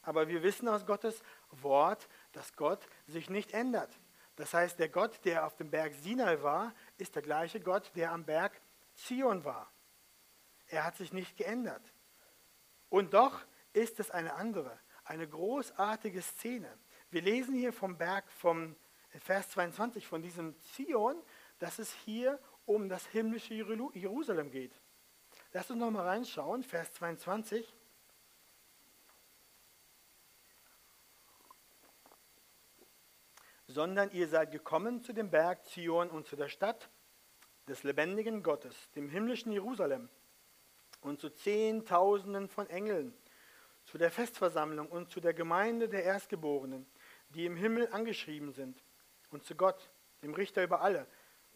[0.03, 4.01] Aber wir wissen aus Gottes Wort, dass Gott sich nicht ändert.
[4.37, 8.11] Das heißt, der Gott, der auf dem Berg Sinai war, ist der gleiche Gott, der
[8.11, 8.59] am Berg
[8.95, 9.71] Zion war.
[10.69, 11.93] Er hat sich nicht geändert.
[12.89, 13.41] Und doch
[13.73, 16.79] ist es eine andere, eine großartige Szene.
[17.11, 18.77] Wir lesen hier vom Berg vom
[19.19, 21.21] Vers 22 von diesem Zion,
[21.59, 22.39] dass es hier
[22.71, 24.73] um das himmlische Jerusalem geht.
[25.53, 27.75] Lass uns noch mal reinschauen, Vers 22.
[33.67, 36.91] sondern ihr seid gekommen zu dem Berg Zion und zu der Stadt
[37.69, 40.09] des lebendigen Gottes, dem himmlischen Jerusalem
[41.03, 43.17] und zu Zehntausenden von Engeln,
[43.85, 46.85] zu der Festversammlung und zu der Gemeinde der Erstgeborenen,
[47.29, 48.83] die im Himmel angeschrieben sind,
[49.31, 49.89] und zu Gott,
[50.23, 51.07] dem Richter über alle,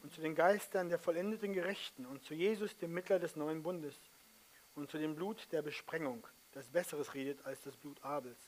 [0.05, 3.99] und zu den Geistern der vollendeten Gerechten, und zu Jesus, dem Mittler des neuen Bundes,
[4.75, 8.39] und zu dem Blut der Besprengung, das Besseres redet als das Blut Abels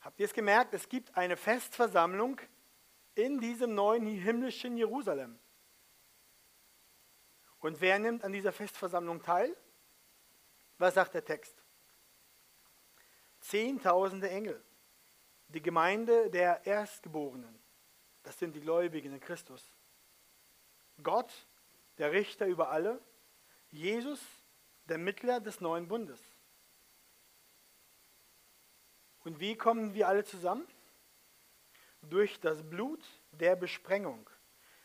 [0.00, 0.72] Habt ihr es gemerkt?
[0.72, 2.40] Es gibt eine Festversammlung
[3.16, 5.38] in diesem neuen himmlischen Jerusalem.
[7.58, 9.54] Und wer nimmt an dieser Festversammlung teil?
[10.78, 11.62] Was sagt der Text?
[13.40, 14.64] Zehntausende Engel,
[15.48, 17.58] die Gemeinde der Erstgeborenen,
[18.22, 19.74] das sind die Gläubigen in Christus.
[21.02, 21.32] Gott,
[21.98, 23.00] der Richter über alle,
[23.70, 24.20] Jesus,
[24.84, 26.20] der Mittler des neuen Bundes.
[29.24, 30.66] Und wie kommen wir alle zusammen?
[32.02, 34.28] Durch das Blut der Besprengung.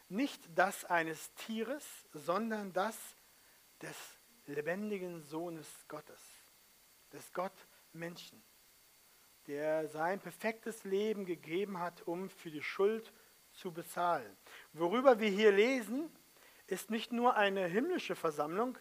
[0.10, 2.98] Nicht das eines Tieres, sondern das
[3.82, 3.96] des
[4.46, 6.20] lebendigen Sohnes Gottes,
[7.12, 7.54] des Gott
[7.94, 8.44] Menschen,
[9.48, 13.14] der sein perfektes Leben gegeben hat, um für die Schuld
[13.64, 14.36] zu bezahlen.
[14.74, 16.12] Worüber wir hier lesen,
[16.68, 18.78] ist nicht nur eine himmlische Versammlung,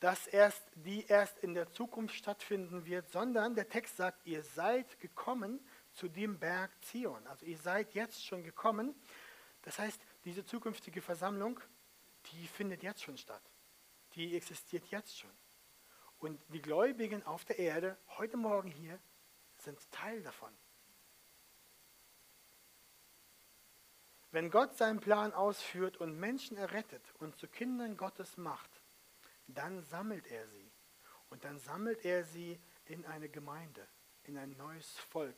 [0.00, 4.98] dass erst die erst in der Zukunft stattfinden wird, sondern der Text sagt, ihr seid
[4.98, 7.24] gekommen zu dem Berg Zion.
[7.28, 8.92] Also ihr seid jetzt schon gekommen.
[9.62, 11.60] Das heißt, diese zukünftige Versammlung,
[12.32, 13.42] die findet jetzt schon statt.
[14.14, 15.30] Die existiert jetzt schon.
[16.18, 18.98] Und die Gläubigen auf der Erde, heute Morgen hier,
[19.58, 20.52] sind Teil davon.
[24.30, 28.70] Wenn Gott seinen Plan ausführt und Menschen errettet und zu Kindern Gottes macht,
[29.46, 30.70] dann sammelt er sie.
[31.30, 33.86] Und dann sammelt er sie in eine Gemeinde,
[34.24, 35.36] in ein neues Volk,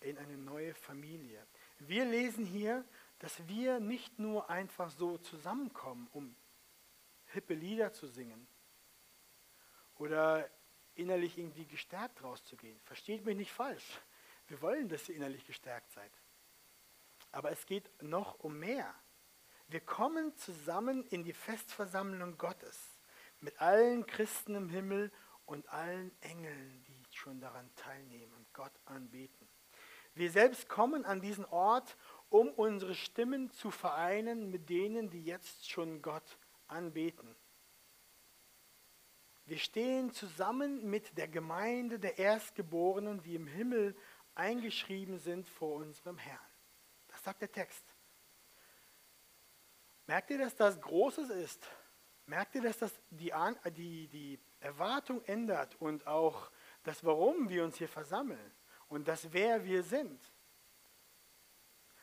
[0.00, 1.46] in eine neue Familie.
[1.78, 2.84] Wir lesen hier,
[3.18, 6.36] dass wir nicht nur einfach so zusammenkommen, um
[7.26, 8.46] hippe Lieder zu singen
[9.96, 10.48] oder
[10.94, 12.78] innerlich irgendwie gestärkt rauszugehen.
[12.80, 14.00] Versteht mich nicht falsch.
[14.48, 16.12] Wir wollen, dass ihr innerlich gestärkt seid.
[17.36, 18.94] Aber es geht noch um mehr.
[19.68, 22.98] Wir kommen zusammen in die Festversammlung Gottes
[23.40, 25.12] mit allen Christen im Himmel
[25.44, 29.46] und allen Engeln, die schon daran teilnehmen und Gott anbeten.
[30.14, 31.98] Wir selbst kommen an diesen Ort,
[32.30, 37.36] um unsere Stimmen zu vereinen mit denen, die jetzt schon Gott anbeten.
[39.44, 43.94] Wir stehen zusammen mit der Gemeinde der Erstgeborenen, die im Himmel
[44.34, 46.45] eingeschrieben sind vor unserem Herrn.
[47.26, 47.82] Sagt der Text.
[50.06, 51.66] Merkt ihr, dass das Großes ist?
[52.26, 53.32] Merkt ihr, dass das die,
[53.74, 56.52] die, die Erwartung ändert und auch
[56.84, 58.54] das, warum wir uns hier versammeln
[58.86, 60.20] und das, wer wir sind?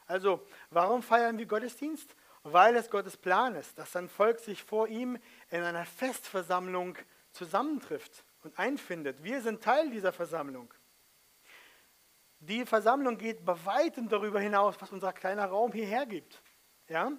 [0.07, 2.17] Also, warum feiern wir Gottesdienst?
[2.41, 5.17] Weil es Gottes Plan ist, dass sein Volk sich vor ihm
[5.51, 6.97] in einer Festversammlung
[7.31, 9.23] zusammentrifft und einfindet.
[9.23, 10.73] Wir sind Teil dieser Versammlung.
[12.47, 16.41] Die Versammlung geht bei weitem darüber hinaus, was unser kleiner Raum hierher gibt.
[16.89, 17.13] Ja?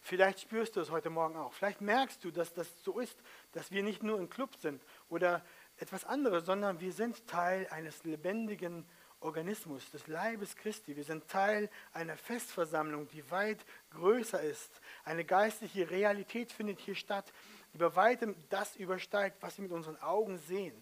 [0.00, 1.52] Vielleicht spürst du es heute Morgen auch.
[1.52, 3.18] Vielleicht merkst du, dass das so ist,
[3.50, 5.44] dass wir nicht nur ein Club sind oder
[5.76, 10.94] etwas anderes, sondern wir sind Teil eines lebendigen Organismus, des Leibes Christi.
[10.94, 14.80] Wir sind Teil einer Festversammlung, die weit größer ist.
[15.02, 17.32] Eine geistliche Realität findet hier statt,
[17.74, 20.80] die bei weitem das übersteigt, was wir mit unseren Augen sehen.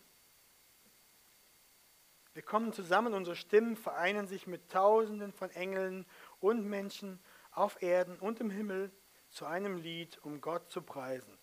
[2.38, 6.06] Wir kommen zusammen, unsere Stimmen vereinen sich mit Tausenden von Engeln
[6.38, 7.18] und Menschen
[7.50, 8.92] auf Erden und im Himmel
[9.28, 11.36] zu einem Lied, um Gott zu preisen.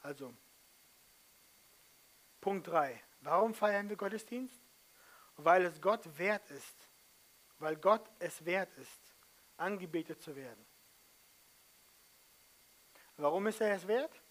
[0.00, 0.34] Also,
[2.40, 2.98] Punkt 3.
[3.20, 4.58] Warum feiern wir Gottesdienst?
[5.36, 6.88] Weil es Gott wert ist,
[7.58, 9.14] weil Gott es wert ist,
[9.58, 10.64] angebetet zu werden.
[13.18, 14.22] Warum ist er es wert?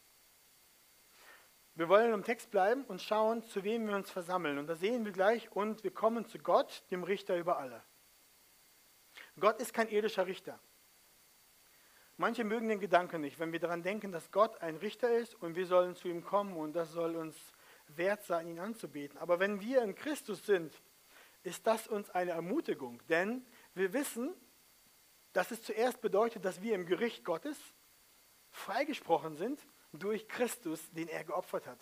[1.78, 4.58] Wir wollen im Text bleiben und schauen, zu wem wir uns versammeln.
[4.58, 7.84] Und da sehen wir gleich, und wir kommen zu Gott, dem Richter über alle.
[9.38, 10.58] Gott ist kein irdischer Richter.
[12.16, 15.58] Manche mögen den Gedanken nicht, wenn wir daran denken, dass Gott ein Richter ist und
[15.58, 17.36] wir sollen zu ihm kommen und das soll uns
[17.88, 19.20] wert sein, ihn anzubeten.
[19.20, 20.74] Aber wenn wir in Christus sind,
[21.44, 24.34] ist das uns eine Ermutigung, denn wir wissen,
[25.34, 27.58] dass es zuerst bedeutet, dass wir im Gericht Gottes
[28.50, 29.60] freigesprochen sind
[30.00, 31.80] durch Christus, den er geopfert hat.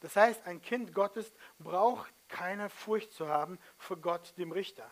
[0.00, 4.90] Das heißt, ein Kind Gottes braucht keine Furcht zu haben vor Gott, dem Richter.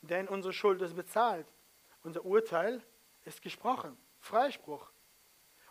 [0.00, 1.46] Denn unsere Schuld ist bezahlt.
[2.02, 2.82] Unser Urteil
[3.24, 3.96] ist gesprochen.
[4.20, 4.90] Freispruch.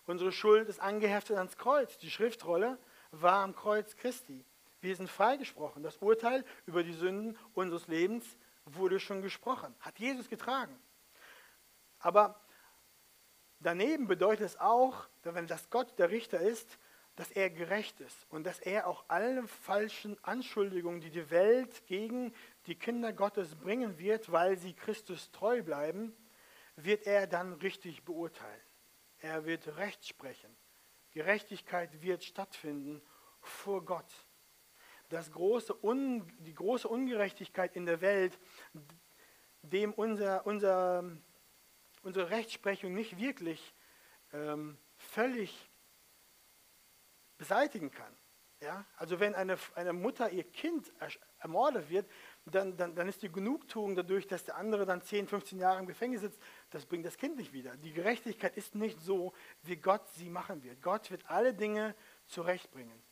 [0.05, 1.97] Unsere Schuld ist angeheftet ans Kreuz.
[1.97, 2.77] Die Schriftrolle
[3.11, 4.45] war am Kreuz Christi.
[4.79, 5.83] Wir sind freigesprochen.
[5.83, 9.75] Das Urteil über die Sünden unseres Lebens wurde schon gesprochen.
[9.79, 10.77] Hat Jesus getragen.
[11.99, 12.39] Aber
[13.59, 16.77] Daneben bedeutet es auch, wenn das Gott der Richter ist,
[17.15, 22.31] dass er gerecht ist und dass er auch alle falschen Anschuldigungen, die die Welt gegen
[22.67, 26.15] die Kinder Gottes bringen wird, weil sie Christus treu bleiben,
[26.75, 28.61] wird er dann richtig beurteilen.
[29.19, 30.55] Er wird Recht sprechen.
[31.09, 33.01] Gerechtigkeit wird stattfinden
[33.41, 34.27] vor Gott.
[35.09, 38.37] Das große Un, die große Ungerechtigkeit in der Welt,
[39.63, 41.03] dem unser, unser
[42.07, 43.75] unsere Rechtsprechung nicht wirklich
[44.31, 45.69] ähm, völlig
[47.37, 48.15] beseitigen kann.
[48.61, 48.85] Ja?
[48.95, 50.91] Also wenn eine, eine Mutter ihr Kind
[51.39, 52.09] ermordet wird,
[52.45, 55.85] dann, dann, dann ist die Genugtuung dadurch, dass der andere dann 10, 15 Jahre im
[55.85, 57.75] Gefängnis sitzt, das bringt das Kind nicht wieder.
[57.75, 60.81] Die Gerechtigkeit ist nicht so, wie Gott sie machen wird.
[60.81, 61.93] Gott wird alle Dinge
[62.25, 63.03] zurechtbringen.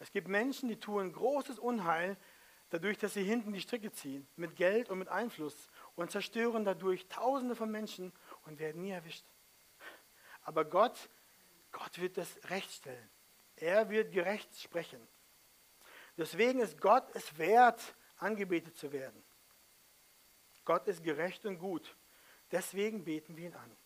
[0.00, 2.16] Es gibt Menschen, die tun großes Unheil,
[2.72, 7.06] dadurch, dass sie hinten die Stricke ziehen, mit Geld und mit Einfluss und zerstören dadurch
[7.08, 8.12] Tausende von Menschen
[8.44, 9.24] und werden nie erwischt.
[10.42, 11.08] Aber Gott,
[11.70, 13.10] Gott wird das Recht stellen.
[13.56, 15.00] Er wird gerecht sprechen.
[16.16, 17.80] Deswegen ist Gott es wert,
[18.16, 19.22] angebetet zu werden.
[20.64, 21.96] Gott ist gerecht und gut.
[22.50, 23.76] Deswegen beten wir ihn an.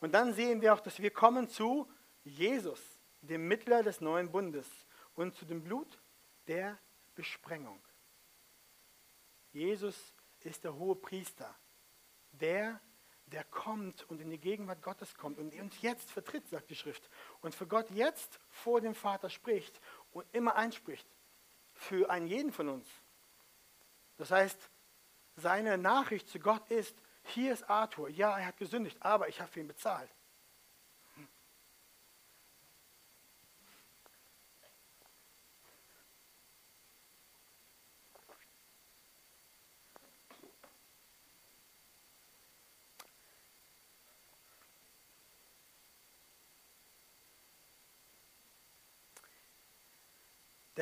[0.00, 1.90] Und dann sehen wir auch, dass wir kommen zu
[2.24, 2.80] Jesus,
[3.20, 4.68] dem Mittler des neuen Bundes,
[5.14, 6.00] und zu dem Blut
[6.46, 6.78] der
[7.14, 7.80] Besprengung.
[9.52, 11.54] Jesus ist der hohe Priester,
[12.32, 12.80] der
[13.26, 17.08] der kommt und in die Gegenwart Gottes kommt und uns jetzt vertritt, sagt die Schrift.
[17.40, 19.80] Und für Gott jetzt vor dem Vater spricht
[20.12, 21.06] und immer einspricht.
[21.72, 22.88] Für einen jeden von uns.
[24.16, 24.70] Das heißt,
[25.36, 29.50] seine Nachricht zu Gott ist, hier ist Arthur, ja, er hat gesündigt, aber ich habe
[29.50, 30.10] für ihn bezahlt.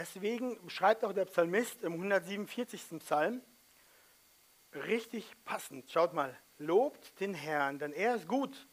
[0.03, 2.99] Deswegen schreibt auch der Psalmist im 147.
[2.99, 3.41] Psalm,
[4.75, 8.67] richtig passend, schaut mal, lobt den Herrn, denn er ist gut.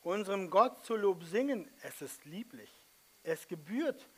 [0.00, 2.70] Unserem Gott zu Lob singen, es ist lieblich.
[3.22, 4.08] Es gebührt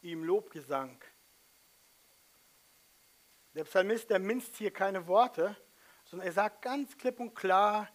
[0.00, 0.96] ihm Lobgesang.
[3.54, 5.56] Der Psalmist, der minzt hier keine Worte,
[6.04, 7.88] sondern er sagt ganz klipp und klar,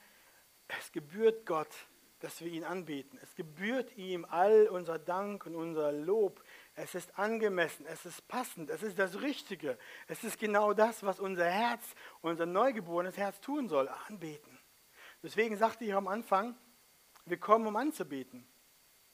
[0.67, 1.73] es gebührt Gott,
[2.19, 3.17] dass wir ihn anbeten.
[3.23, 6.43] Es gebührt ihm all unser Dank und unser Lob.
[6.75, 9.77] Es ist angemessen, es ist passend, es ist das Richtige.
[10.07, 14.59] Es ist genau das, was unser Herz, unser neugeborenes Herz tun soll, anbeten.
[15.23, 16.55] Deswegen sagte ich am Anfang,
[17.25, 18.45] wir kommen, um anzubeten.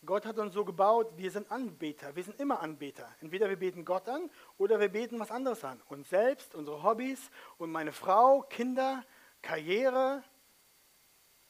[0.04, 3.08] Gott hat uns so gebaut, wir sind Anbeter, wir sind immer Anbeter.
[3.22, 5.80] Entweder wir beten Gott an oder wir beten was anderes an.
[5.88, 9.06] Uns selbst, unsere Hobbys und meine Frau, Kinder,
[9.44, 10.24] Karriere,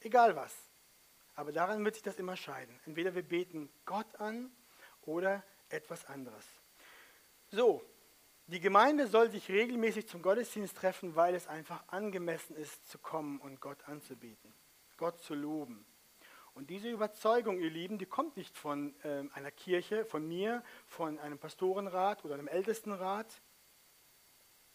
[0.01, 0.53] egal was.
[1.35, 2.77] Aber daran wird sich das immer scheiden.
[2.85, 4.51] Entweder wir beten Gott an
[5.03, 6.45] oder etwas anderes.
[7.49, 7.83] So,
[8.47, 13.39] die Gemeinde soll sich regelmäßig zum Gottesdienst treffen, weil es einfach angemessen ist, zu kommen
[13.39, 14.53] und Gott anzubeten,
[14.97, 15.85] Gott zu loben.
[16.53, 21.17] Und diese Überzeugung, ihr Lieben, die kommt nicht von äh, einer Kirche, von mir, von
[21.19, 23.41] einem Pastorenrat oder einem Ältestenrat.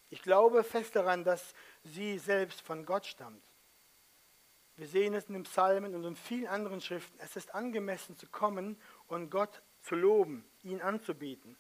[0.09, 3.45] Ich glaube fest daran, dass sie selbst von Gott stammt.
[4.77, 7.19] Wir sehen es in den Psalmen und in vielen anderen Schriften.
[7.21, 11.57] Es ist angemessen zu kommen und Gott zu loben, ihn anzubeten.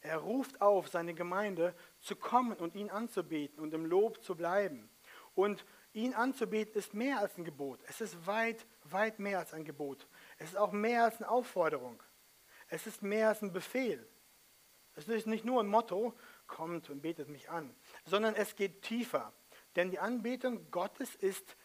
[0.00, 4.88] Er ruft auf, seine Gemeinde zu kommen und ihn anzubeten und im Lob zu bleiben.
[5.34, 7.80] Und ihn anzubeten ist mehr als ein Gebot.
[7.86, 10.08] Es ist weit, weit mehr als ein Gebot.
[10.38, 12.02] Es ist auch mehr als eine Aufforderung.
[12.68, 14.08] Es ist mehr als ein Befehl.
[14.94, 16.14] Es ist nicht nur ein Motto,
[16.46, 17.74] kommt und betet mich an,
[18.06, 19.34] sondern es geht tiefer.
[19.74, 21.56] Denn die Anbetung Gottes ist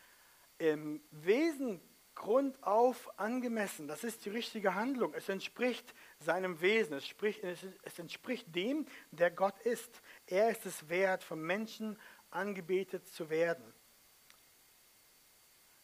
[0.58, 1.80] im Wesen
[2.16, 3.88] grundauf angemessen.
[3.88, 5.14] Das ist die richtige Handlung.
[5.14, 6.98] Es entspricht seinem Wesen.
[6.98, 10.02] Es, spricht, es entspricht dem, der Gott ist.
[10.28, 11.98] Er ist es wert, vom Menschen
[12.30, 13.74] angebetet zu werden.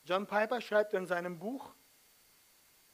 [0.03, 1.73] John Piper schreibt in seinem Buch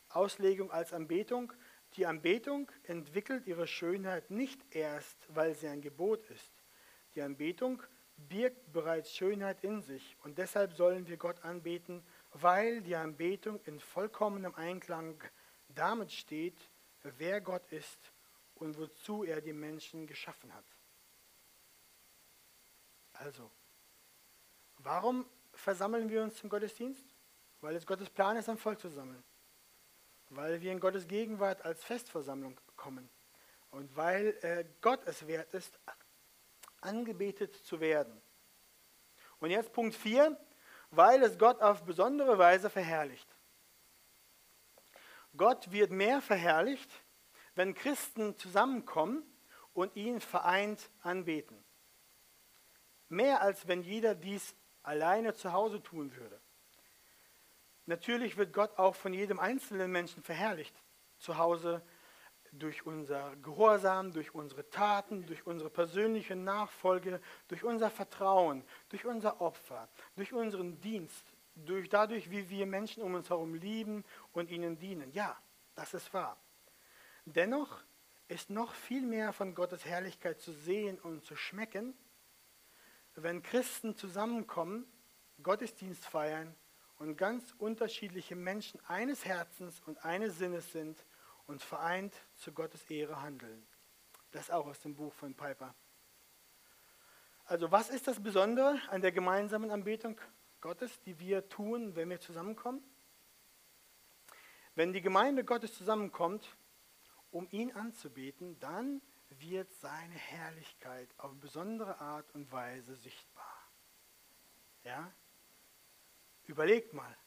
[0.10, 1.54] Auslegung als Anbetung,
[1.96, 6.64] die Anbetung entwickelt ihre Schönheit nicht erst, weil sie ein Gebot ist.
[7.14, 7.84] Die Anbetung
[8.18, 13.80] birgt bereits Schönheit in sich und deshalb sollen wir Gott anbeten, weil die Anbetung in
[13.80, 15.22] vollkommenem Einklang
[15.70, 16.58] damit steht,
[17.04, 18.12] wer Gott ist
[18.56, 20.66] und wozu er die Menschen geschaffen hat.
[23.14, 23.50] Also,
[24.78, 27.06] warum versammeln wir uns zum Gottesdienst?
[27.62, 29.24] Weil es Gottes Plan ist, ein Volk zu sammeln.
[30.30, 33.10] Weil wir in Gottes Gegenwart als Festversammlung kommen.
[33.70, 35.80] Und weil äh, Gott es wert ist,
[36.82, 38.22] angebetet zu werden.
[39.40, 40.38] Und jetzt Punkt 4,
[40.96, 43.28] weil es Gott auf besondere Weise verherrlicht.
[45.36, 46.92] Gott wird mehr verherrlicht,
[47.56, 49.24] wenn Christen zusammenkommen
[49.74, 51.64] und ihn vereint anbeten.
[53.10, 56.40] Mehr als wenn jeder dies alleine zu Hause tun würde.
[57.86, 60.76] Natürlich wird Gott auch von jedem einzelnen Menschen verherrlicht.
[61.18, 61.82] Zu Hause
[62.60, 69.42] durch unser Gehorsam, durch unsere Taten, durch unsere persönliche Nachfolge, durch unser Vertrauen, durch unser
[69.42, 74.78] Opfer, durch unseren Dienst, durch dadurch, wie wir Menschen um uns herum lieben und ihnen
[74.78, 75.12] dienen.
[75.14, 75.38] Ja,
[75.76, 76.38] das ist wahr.
[77.26, 77.84] Dennoch
[78.28, 81.96] ist noch viel mehr von Gottes Herrlichkeit zu sehen und zu schmecken,
[83.16, 84.86] wenn Christen zusammenkommen,
[85.42, 86.56] Gottesdienst feiern
[86.98, 91.04] und ganz unterschiedliche Menschen eines Herzens und eines Sinnes sind
[91.48, 93.66] und vereint zu Gottes Ehre handeln.
[94.32, 95.76] Das auch aus dem Buch von Piper.
[97.46, 100.20] Also was ist das Besondere an der gemeinsamen Anbetung
[100.62, 102.82] Gottes, die wir tun, wenn wir zusammenkommen?
[104.76, 106.56] Wenn die Gemeinde Gottes zusammenkommt,
[107.32, 113.58] um ihn anzubeten, dann wird seine Herrlichkeit auf besondere Art und Weise sichtbar.
[114.84, 115.12] Ja?
[116.46, 117.18] Überlegt mal,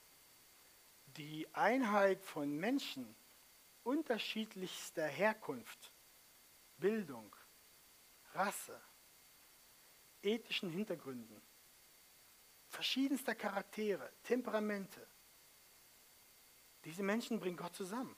[1.17, 3.17] die Einheit von Menschen
[3.87, 5.93] unterschiedlichster Herkunft,
[6.77, 7.35] Bildung,
[8.33, 8.79] Rasse,
[10.23, 11.41] ethischen Hintergründen,
[12.69, 15.07] verschiedenster Charaktere, Temperamente.
[16.85, 18.15] Diese Menschen bringen Gott zusammen.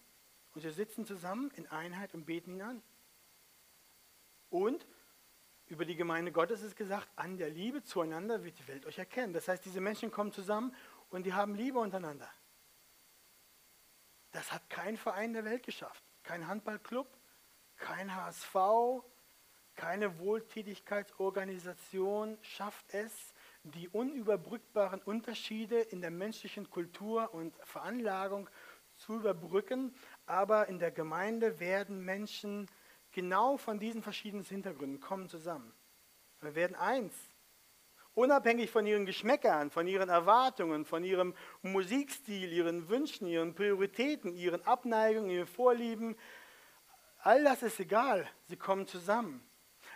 [0.54, 2.83] Und sie sitzen zusammen in Einheit und beten ihn an.
[4.50, 4.87] Und
[5.66, 9.35] über die Gemeinde Gottes ist gesagt, an der Liebe zueinander wird die Welt euch erkennen.
[9.35, 10.74] Das heißt, diese Menschen kommen zusammen
[11.11, 12.31] und die haben Liebe untereinander.
[14.33, 16.02] Das hat kein Verein der Welt geschafft.
[16.22, 17.08] Kein Handballclub,
[17.76, 18.54] kein HSV,
[19.74, 28.50] keine Wohltätigkeitsorganisation schafft es, die unüberbrückbaren Unterschiede in der menschlichen Kultur und Veranlagung
[28.96, 29.94] zu überbrücken.
[30.26, 32.68] Aber in der Gemeinde werden Menschen
[33.12, 35.72] genau von diesen verschiedenen Hintergründen kommen zusammen.
[36.40, 37.14] Wir werden eins.
[38.19, 44.66] Unabhängig von ihren Geschmäckern, von ihren Erwartungen, von ihrem Musikstil, ihren Wünschen, ihren Prioritäten, ihren
[44.66, 46.16] Abneigungen, ihren Vorlieben,
[47.21, 48.29] all das ist egal.
[48.48, 49.48] Sie kommen zusammen.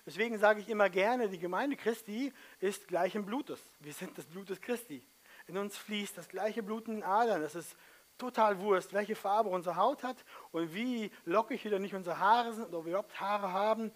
[0.07, 3.61] Deswegen sage ich immer gerne, die Gemeinde Christi ist gleichen Blutes.
[3.81, 5.05] Wir sind das Blut des Christi.
[5.49, 7.43] In uns fließt das gleiche Blut in den Adern.
[7.43, 7.75] Das ist
[8.19, 12.69] total Wurst, welche Farbe unsere Haut hat und wie lockig oder nicht unsere Haare sind
[12.69, 13.91] oder ob wir überhaupt Haare haben.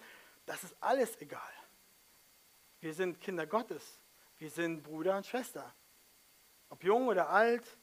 [0.47, 1.41] Das ist alles egal.
[2.81, 4.01] Wir sind Kinder Gottes.
[4.39, 5.75] Wir sind Bruder und Schwester.
[6.69, 7.79] Ob jung oder alt.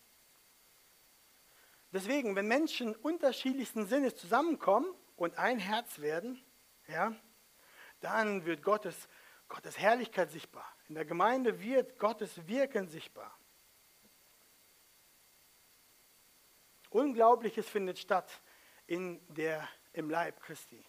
[1.92, 6.44] Deswegen, wenn Menschen unterschiedlichsten Sinnes zusammenkommen und ein Herz werden,
[6.88, 7.16] ja,
[8.02, 9.08] dann wird Gottes,
[9.48, 10.66] Gottes Herrlichkeit sichtbar.
[10.88, 13.38] In der Gemeinde wird Gottes Wirken sichtbar.
[16.90, 18.42] Unglaubliches findet statt
[18.86, 20.86] in der, im Leib Christi,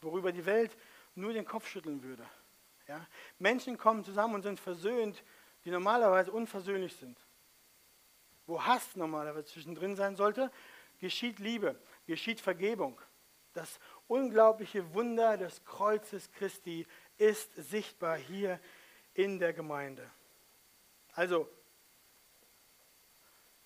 [0.00, 0.76] worüber die Welt
[1.14, 2.28] nur den Kopf schütteln würde.
[2.90, 3.06] Ja?
[3.38, 5.22] Menschen kommen zusammen und sind versöhnt,
[5.64, 7.16] die normalerweise unversöhnlich sind.
[8.46, 10.50] Wo Hass normalerweise zwischendrin sein sollte,
[10.98, 13.00] geschieht Liebe, geschieht Vergebung.
[13.52, 13.78] Das
[14.08, 16.84] unglaubliche Wunder des Kreuzes Christi
[17.16, 18.58] ist sichtbar hier
[19.14, 20.10] in der Gemeinde.
[21.12, 21.48] Also,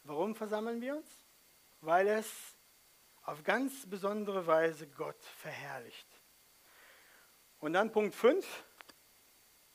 [0.03, 1.09] warum versammeln wir uns?
[1.81, 2.31] Weil es
[3.23, 6.09] auf ganz besondere Weise Gott verherrlicht.
[7.61, 8.65] Und dann Punkt 5.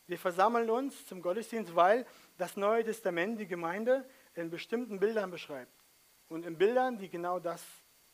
[0.10, 2.06] Wir versammeln uns zum Gottesdienst, weil
[2.38, 5.72] das Neue Testament die Gemeinde in bestimmten Bildern beschreibt.
[6.30, 7.64] Und in Bildern, die genau das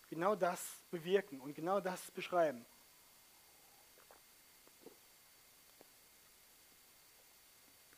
[0.09, 2.65] genau das bewirken und genau das beschreiben.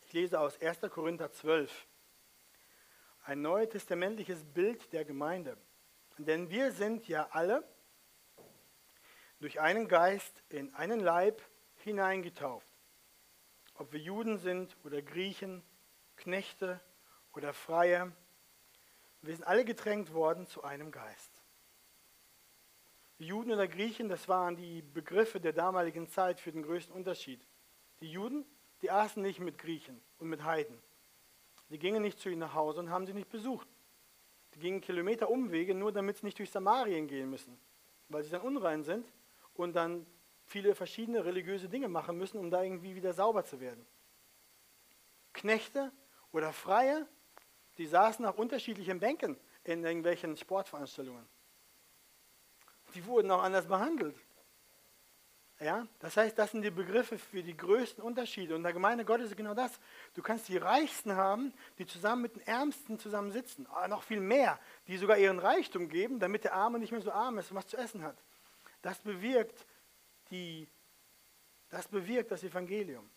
[0.06, 0.80] Ich lese aus 1.
[0.90, 1.86] Korinther 12,
[3.24, 5.58] ein neutestamentliches Bild der Gemeinde.
[6.16, 7.62] Denn wir sind ja alle
[9.40, 11.42] durch einen Geist in einen Leib
[11.76, 12.67] hineingetauft.
[13.78, 15.62] Ob wir Juden sind oder Griechen,
[16.16, 16.80] Knechte
[17.32, 18.12] oder Freie,
[19.22, 21.30] wir sind alle gedrängt worden zu einem Geist.
[23.20, 27.40] Die Juden oder Griechen, das waren die Begriffe der damaligen Zeit für den größten Unterschied.
[28.00, 28.44] Die Juden,
[28.82, 30.82] die aßen nicht mit Griechen und mit Heiden.
[31.68, 33.68] Die gingen nicht zu ihnen nach Hause und haben sie nicht besucht.
[34.54, 37.56] Die gingen Kilometer Umwege, nur damit sie nicht durch Samarien gehen müssen,
[38.08, 39.06] weil sie dann unrein sind
[39.54, 40.04] und dann
[40.48, 43.86] viele verschiedene religiöse Dinge machen müssen, um da irgendwie wieder sauber zu werden.
[45.32, 45.92] Knechte
[46.32, 47.06] oder Freie,
[47.76, 51.28] die saßen auf unterschiedlichen Bänken in irgendwelchen Sportveranstaltungen
[52.94, 54.16] die wurden auch anders behandelt.
[55.60, 55.86] Ja?
[55.98, 58.54] Das heißt, das sind die Begriffe für die größten Unterschiede.
[58.54, 59.78] Und der Gemeinde Gottes ist genau das.
[60.14, 63.66] Du kannst die Reichsten haben, die zusammen mit den Ärmsten zusammen sitzen.
[63.66, 67.00] Aber ah, noch viel mehr, die sogar ihren Reichtum geben, damit der Arme nicht mehr
[67.00, 68.16] so arm ist und was zu essen hat.
[68.82, 69.66] Das bewirkt,
[70.30, 70.68] die,
[71.68, 73.08] das bewirkt das Evangelium.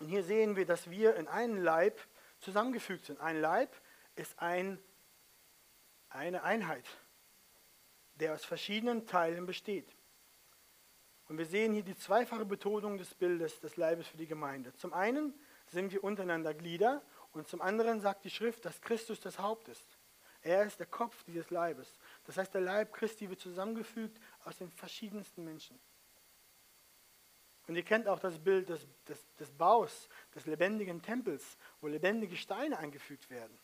[0.00, 2.00] Und hier sehen wir, dass wir in einen Leib
[2.40, 3.20] zusammengefügt sind.
[3.20, 3.74] Ein Leib
[4.16, 4.78] ist ein,
[6.08, 6.86] eine Einheit
[8.16, 9.94] der aus verschiedenen Teilen besteht.
[11.28, 14.74] Und wir sehen hier die zweifache Betonung des Bildes des Leibes für die Gemeinde.
[14.74, 15.34] Zum einen
[15.66, 17.02] sind wir untereinander Glieder
[17.32, 19.98] und zum anderen sagt die Schrift, dass Christus das Haupt ist.
[20.42, 21.98] Er ist der Kopf dieses Leibes.
[22.24, 25.80] Das heißt, der Leib Christi wird zusammengefügt aus den verschiedensten Menschen.
[27.66, 32.36] Und ihr kennt auch das Bild des, des, des Baus, des lebendigen Tempels, wo lebendige
[32.36, 33.58] Steine eingefügt werden.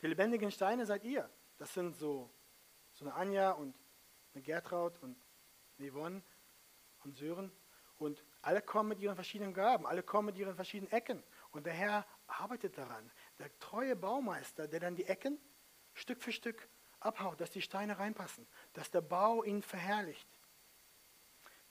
[0.00, 1.28] Die lebendigen Steine seid ihr.
[1.58, 2.30] Das sind so,
[2.92, 3.74] so eine Anja und
[4.34, 5.16] eine Gertraud und
[5.78, 6.22] eine Yvonne
[7.04, 7.52] und Sören.
[7.98, 11.22] Und alle kommen mit ihren verschiedenen Gaben, alle kommen mit ihren verschiedenen Ecken.
[11.50, 13.10] Und der Herr arbeitet daran.
[13.38, 15.38] Der treue Baumeister, der dann die Ecken
[15.94, 16.68] Stück für Stück
[17.00, 20.28] abhaut, dass die Steine reinpassen, dass der Bau ihn verherrlicht.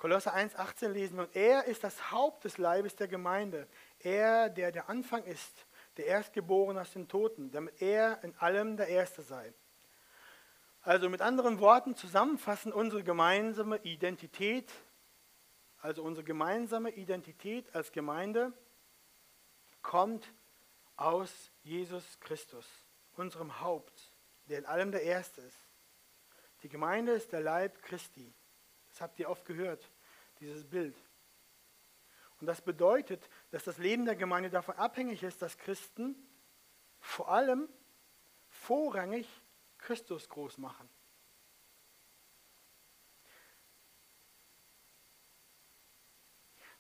[0.01, 3.67] Kolosser 1,18 lesen wir, und er ist das Haupt des Leibes der Gemeinde.
[3.99, 8.87] Er, der der Anfang ist, der Erstgeborene aus den Toten, damit er in allem der
[8.87, 9.53] Erste sei.
[10.81, 14.73] Also mit anderen Worten zusammenfassen unsere gemeinsame Identität,
[15.81, 18.53] also unsere gemeinsame Identität als Gemeinde
[19.83, 20.33] kommt
[20.95, 22.65] aus Jesus Christus,
[23.17, 24.15] unserem Haupt,
[24.47, 25.59] der in allem der Erste ist.
[26.63, 28.33] Die Gemeinde ist der Leib Christi.
[28.91, 29.89] Das habt ihr oft gehört,
[30.39, 30.95] dieses Bild.
[32.39, 36.15] Und das bedeutet, dass das Leben der Gemeinde davon abhängig ist, dass Christen
[36.99, 37.69] vor allem
[38.49, 39.27] vorrangig
[39.77, 40.89] Christus groß machen.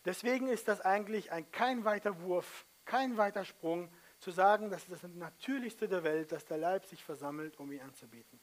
[0.03, 5.01] Deswegen ist das eigentlich ein, kein weiter Wurf, kein weiter Sprung, zu sagen, dass das
[5.01, 8.39] das Natürlichste der Welt, dass der Leib sich versammelt, um ihn anzubieten.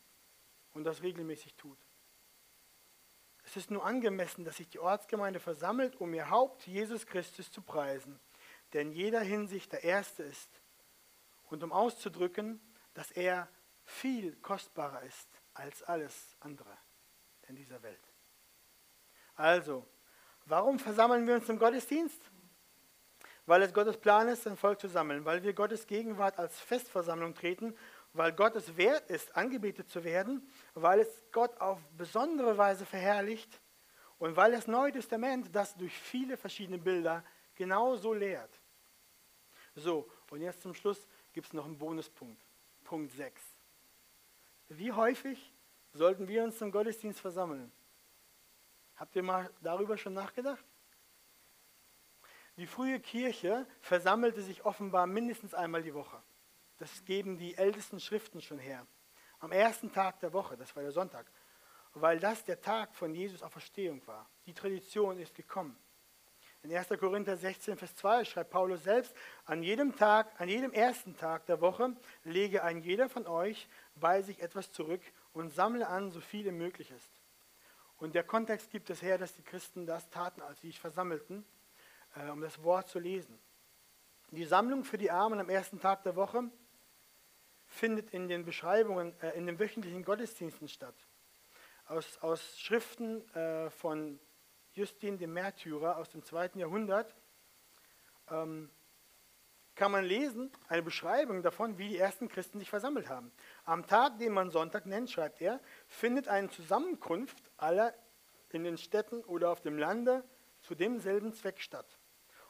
[0.73, 1.79] Und das regelmäßig tut.
[3.49, 7.63] Es ist nur angemessen, dass sich die Ortsgemeinde versammelt, um ihr Haupt Jesus Christus zu
[7.63, 8.21] preisen,
[8.73, 10.51] der in jeder Hinsicht der Erste ist.
[11.45, 12.61] Und um auszudrücken,
[12.93, 13.49] dass er
[13.85, 16.77] viel kostbarer ist als alles andere
[17.49, 18.13] in dieser Welt.
[19.35, 19.87] Also,
[20.49, 22.23] Warum versammeln wir uns zum Gottesdienst?
[23.45, 27.35] Weil es Gottes Plan ist, sein Volk zu sammeln, weil wir Gottes Gegenwart als Festversammlung
[27.35, 27.77] treten,
[28.13, 33.61] weil Gott es wert ist, angebetet zu werden, weil es Gott auf besondere Weise verherrlicht
[34.19, 38.61] und weil das Neue Testament das durch viele verschiedene Bilder genauso lehrt.
[39.75, 42.43] So, und jetzt zum Schluss gibt es noch einen Bonuspunkt.
[42.85, 43.41] Punkt 6.
[44.69, 45.53] Wie häufig
[45.93, 47.71] sollten wir uns zum Gottesdienst versammeln?
[48.97, 50.65] Habt ihr mal darüber schon nachgedacht?
[52.57, 56.21] Die frühe Kirche versammelte sich offenbar mindestens einmal die Woche.
[56.79, 58.87] Das geben die ältesten Schriften schon her.
[59.41, 61.31] Am ersten Tag der Woche, das war der Sonntag,
[61.95, 64.29] weil das der Tag von Jesus Auferstehung war.
[64.47, 65.77] Die Tradition ist gekommen.
[66.63, 66.89] In 1.
[66.99, 69.15] Korinther 16, Vers 2 schreibt Paulus selbst,
[69.45, 74.23] an jedem Tag, an jedem ersten Tag der Woche lege ein jeder von euch bei
[74.23, 75.03] sich etwas zurück
[75.33, 77.11] und sammle an, so viel wie möglich ist.
[77.99, 81.45] Und der Kontext gibt es her, dass die Christen das taten, als sie sich versammelten,
[82.17, 83.39] äh, um das Wort zu lesen.
[84.31, 86.51] Die Sammlung für die Armen am ersten Tag der Woche
[87.69, 90.95] findet in den Beschreibungen, äh, in den wöchentlichen Gottesdiensten statt.
[91.87, 94.19] Aus, aus Schriften äh, von
[94.73, 97.15] Justin dem Märtyrer aus dem zweiten Jahrhundert
[98.31, 98.71] ähm,
[99.75, 103.31] kann man lesen, eine Beschreibung davon, wie die ersten Christen sich versammelt haben.
[103.65, 107.95] Am Tag, den man Sonntag nennt, schreibt er, findet eine Zusammenkunft aller
[108.51, 110.25] in den Städten oder auf dem Lande
[110.63, 111.99] zu demselben Zweck statt.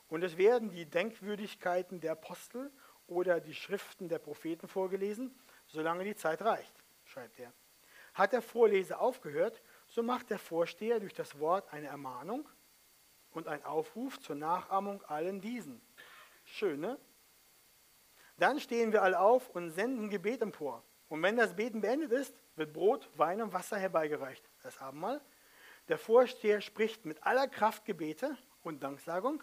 [0.09, 2.73] Und es werden die Denkwürdigkeiten der Apostel
[3.09, 5.35] oder die Schriften der Propheten vorgelesen,
[5.67, 6.73] solange die Zeit reicht,
[7.05, 7.53] schreibt er.
[8.15, 12.49] Hat der Vorleser aufgehört, so macht der Vorsteher durch das Wort eine Ermahnung
[13.31, 15.81] und einen Aufruf zur Nachahmung allen diesen.
[16.45, 16.99] Schöne.
[18.37, 20.85] Dann stehen wir alle auf und senden Gebet empor.
[21.09, 24.49] Und wenn das Beten beendet ist, wird Brot, Wein und Wasser herbeigereicht.
[24.63, 25.21] Das Abendmahl.
[25.89, 29.43] Der Vorsteher spricht mit aller Kraft Gebete und Danksagung.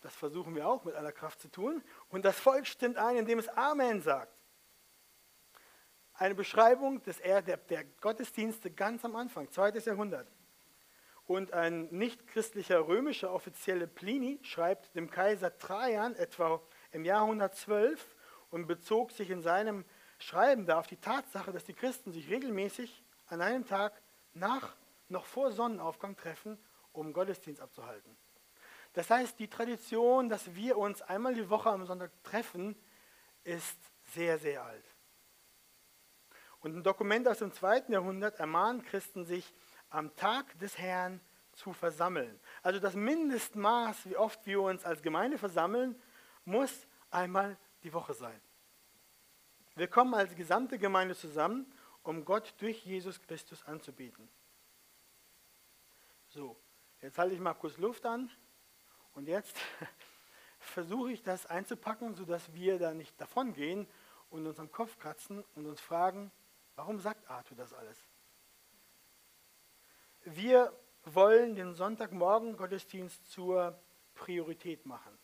[0.00, 1.82] Das versuchen wir auch mit aller Kraft zu tun.
[2.08, 4.40] Und das Volk stimmt ein, indem es Amen sagt
[6.20, 10.28] eine Beschreibung des, der, der Gottesdienste ganz am Anfang, zweites Jahrhundert.
[11.26, 16.60] Und ein nichtchristlicher römischer Offizielle Pliny schreibt dem Kaiser Trajan etwa
[16.92, 18.14] im Jahr 112
[18.50, 19.86] und bezog sich in seinem
[20.18, 24.02] Schreiben da auf die Tatsache, dass die Christen sich regelmäßig an einem Tag
[24.34, 24.76] nach,
[25.08, 26.58] noch vor Sonnenaufgang treffen,
[26.92, 28.14] um Gottesdienst abzuhalten.
[28.92, 32.74] Das heißt, die Tradition, dass wir uns einmal die Woche am Sonntag treffen,
[33.44, 33.78] ist
[34.14, 34.84] sehr, sehr alt.
[36.60, 39.54] Und ein Dokument aus dem zweiten Jahrhundert ermahnt Christen, sich
[39.88, 41.20] am Tag des Herrn
[41.52, 42.38] zu versammeln.
[42.62, 46.00] Also das Mindestmaß, wie oft wir uns als Gemeinde versammeln,
[46.44, 48.40] muss einmal die Woche sein.
[49.76, 51.72] Wir kommen als gesamte Gemeinde zusammen,
[52.02, 54.28] um Gott durch Jesus Christus anzubeten.
[56.28, 56.56] So,
[57.00, 58.30] jetzt halte ich mal kurz Luft an
[59.20, 59.56] und jetzt
[60.58, 63.86] versuche ich das einzupacken, sodass wir da nicht davon gehen
[64.28, 66.30] und uns am Kopf kratzen und uns fragen,
[66.80, 67.98] Warum sagt Arthur das alles?
[70.24, 70.72] Wir
[71.04, 73.78] wollen den Sonntagmorgen Gottesdienst zur
[74.14, 75.18] Priorität machen,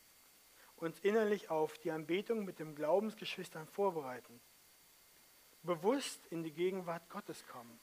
[0.75, 4.39] uns innerlich auf die Anbetung mit den Glaubensgeschwistern vorbereiten,
[5.63, 7.79] bewusst in die Gegenwart Gottes kommen.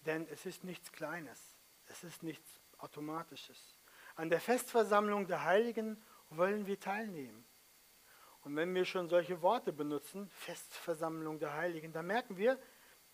[0.00, 1.56] Denn es ist nichts Kleines,
[1.86, 3.77] es ist nichts Automatisches.
[4.18, 5.96] An der Festversammlung der Heiligen
[6.30, 7.46] wollen wir teilnehmen.
[8.42, 12.58] Und wenn wir schon solche Worte benutzen, Festversammlung der Heiligen, dann merken wir,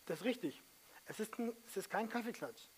[0.07, 0.63] das ist richtig.
[1.05, 2.71] Es ist, ein, es ist kein Kaffeeklatsch.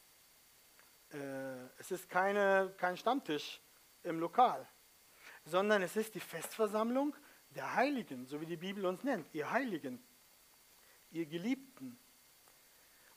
[1.13, 3.61] Äh, es ist keine, kein Stammtisch
[4.03, 4.67] im Lokal,
[5.45, 7.15] sondern es ist die Festversammlung
[7.51, 10.05] der Heiligen, so wie die Bibel uns nennt, ihr Heiligen,
[11.13, 11.97] ihr Geliebten.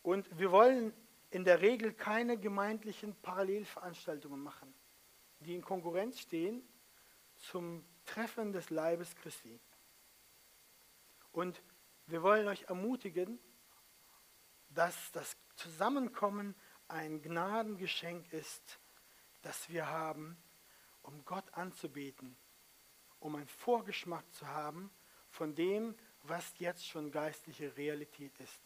[0.03, 0.93] Und wir wollen
[1.32, 4.72] in der Regel keine gemeindlichen Parallelveranstaltungen machen,
[5.39, 6.61] die in Konkurrenz stehen
[7.37, 9.59] zum Treffen des Leibes Christi.
[11.31, 11.61] Und
[12.07, 13.39] wir wollen euch ermutigen,
[14.69, 16.55] dass das Zusammenkommen
[16.87, 18.79] ein Gnadengeschenk ist,
[19.41, 20.37] das wir haben,
[21.03, 22.35] um Gott anzubeten,
[23.19, 24.91] um einen Vorgeschmack zu haben
[25.29, 28.59] von dem, was jetzt schon geistliche Realität ist.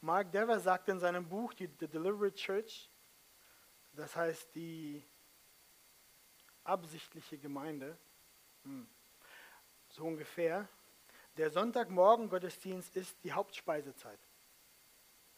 [0.00, 2.90] Mark Dever sagt in seinem Buch The Deliberate Church,
[3.92, 5.04] das heißt die
[6.64, 7.96] absichtliche Gemeinde,
[8.64, 8.88] hm.
[9.88, 10.68] so ungefähr,
[11.36, 14.20] der Sonntagmorgen Gottesdienst ist die Hauptspeisezeit.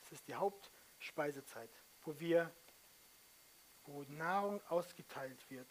[0.02, 1.70] Es ist die Hauptspeisezeit,
[2.02, 2.52] wo wir,
[3.84, 5.68] wo Nahrung ausgeteilt wird.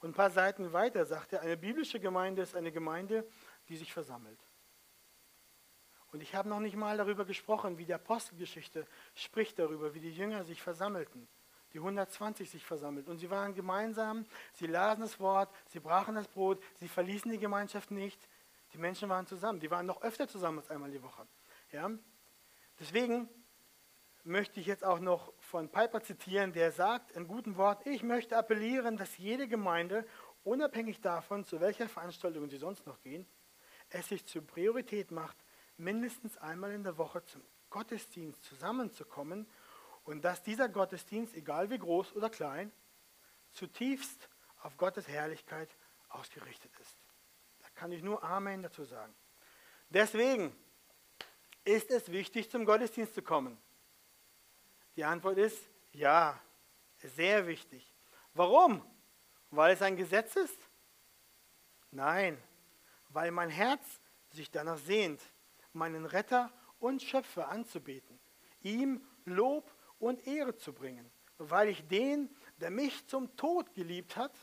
[0.00, 3.28] Und ein paar Seiten weiter sagt er, eine biblische Gemeinde ist eine Gemeinde,
[3.68, 4.40] die sich versammelt.
[6.12, 10.12] Und ich habe noch nicht mal darüber gesprochen, wie die Apostelgeschichte spricht darüber, wie die
[10.12, 11.28] Jünger sich versammelten,
[11.72, 13.08] die 120 sich versammelt.
[13.08, 17.38] Und sie waren gemeinsam, sie lasen das Wort, sie brachen das Brot, sie verließen die
[17.38, 18.20] Gemeinschaft nicht.
[18.72, 21.26] Die Menschen waren zusammen, die waren noch öfter zusammen als einmal die Woche.
[21.72, 21.90] Ja?
[22.78, 23.28] Deswegen
[24.24, 28.36] möchte ich jetzt auch noch von Piper zitieren, der sagt in gutem Wort, ich möchte
[28.36, 30.06] appellieren, dass jede Gemeinde,
[30.44, 33.26] unabhängig davon, zu welcher Veranstaltung sie sonst noch gehen,
[33.88, 35.36] es sich zur Priorität macht,
[35.76, 39.46] mindestens einmal in der Woche zum Gottesdienst zusammenzukommen
[40.10, 42.72] und dass dieser Gottesdienst, egal wie groß oder klein,
[43.52, 44.28] zutiefst
[44.62, 45.68] auf Gottes Herrlichkeit
[46.08, 46.96] ausgerichtet ist.
[47.60, 49.14] Da kann ich nur Amen dazu sagen.
[49.88, 50.54] Deswegen
[51.64, 53.56] ist es wichtig, zum Gottesdienst zu kommen.
[54.96, 55.58] Die Antwort ist
[55.92, 56.40] ja,
[56.98, 57.94] sehr wichtig.
[58.34, 58.84] Warum?
[59.50, 60.58] Weil es ein Gesetz ist?
[61.92, 62.36] Nein,
[63.08, 63.82] weil mein Herz
[64.30, 65.20] sich danach sehnt,
[65.72, 68.18] meinen Retter und Schöpfer anzubeten,
[68.60, 69.70] ihm Lob
[70.00, 74.34] und Ehre zu bringen, weil ich den, der mich zum Tod geliebt hat,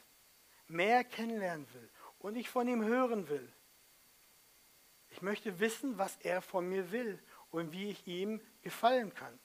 [0.68, 1.90] mehr kennenlernen will
[2.20, 3.52] und ich von ihm hören will.
[5.10, 9.38] Ich möchte wissen, was er von mir will und wie ich ihm gefallen kann.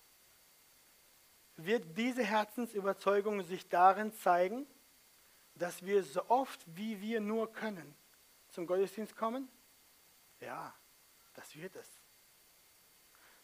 [1.56, 4.66] Wird diese Herzensüberzeugung sich darin zeigen,
[5.54, 7.94] dass wir so oft wie wir nur können
[8.48, 9.48] zum Gottesdienst kommen?
[10.40, 10.74] Ja,
[11.34, 11.88] das wird es.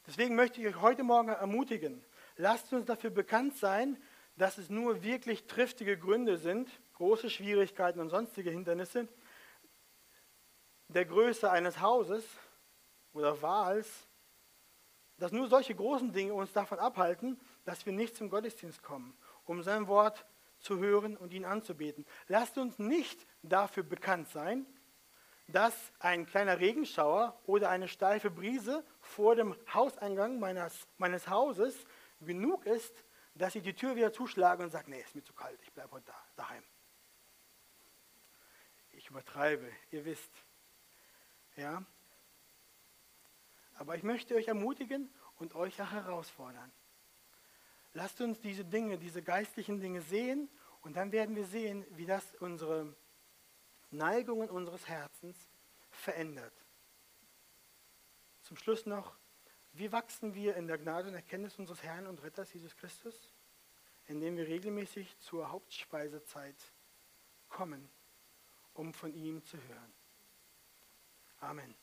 [0.07, 2.05] Deswegen möchte ich euch heute Morgen ermutigen,
[2.39, 4.01] lasst uns dafür bekannt sein,
[4.37, 9.09] dass es nur wirklich triftige Gründe sind, große Schwierigkeiten und sonstige Hindernisse,
[10.89, 12.25] der Größe eines Hauses
[13.13, 14.07] oder Wahls,
[15.19, 19.13] dass nur solche großen Dinge uns davon abhalten, dass wir nicht zum Gottesdienst kommen,
[19.45, 20.25] um sein Wort
[20.61, 22.07] zu hören und ihn anzubeten.
[22.29, 24.65] Lasst uns nicht dafür bekannt sein,
[25.49, 31.87] dass ein kleiner Regenschauer oder eine steife Brise vor dem Hauseingang meines, meines Hauses
[32.21, 33.05] genug ist,
[33.35, 35.93] dass ich die Tür wieder zuschlage und sage, nee, ist mir zu kalt, ich bleibe
[35.93, 36.65] heute da, daheim.
[38.93, 40.33] Ich übertreibe, ihr wisst.
[41.57, 41.85] Ja?
[43.75, 46.73] Aber ich möchte euch ermutigen und euch auch herausfordern.
[47.93, 50.51] Lasst uns diese Dinge, diese geistlichen Dinge sehen
[50.83, 52.95] und dann werden wir sehen, wie das unsere
[53.91, 55.37] Neigungen unseres Herzens
[55.91, 56.53] verändert.
[58.43, 59.18] Zum Schluss noch,
[59.79, 63.15] wie wachsen wir in der Gnade und Erkenntnis unseres Herrn und Retters Jesus Christus?
[64.07, 66.57] Indem wir regelmäßig zur Hauptspeisezeit
[67.49, 67.89] kommen,
[68.75, 69.93] um von ihm zu hören.
[71.41, 71.75] Amen.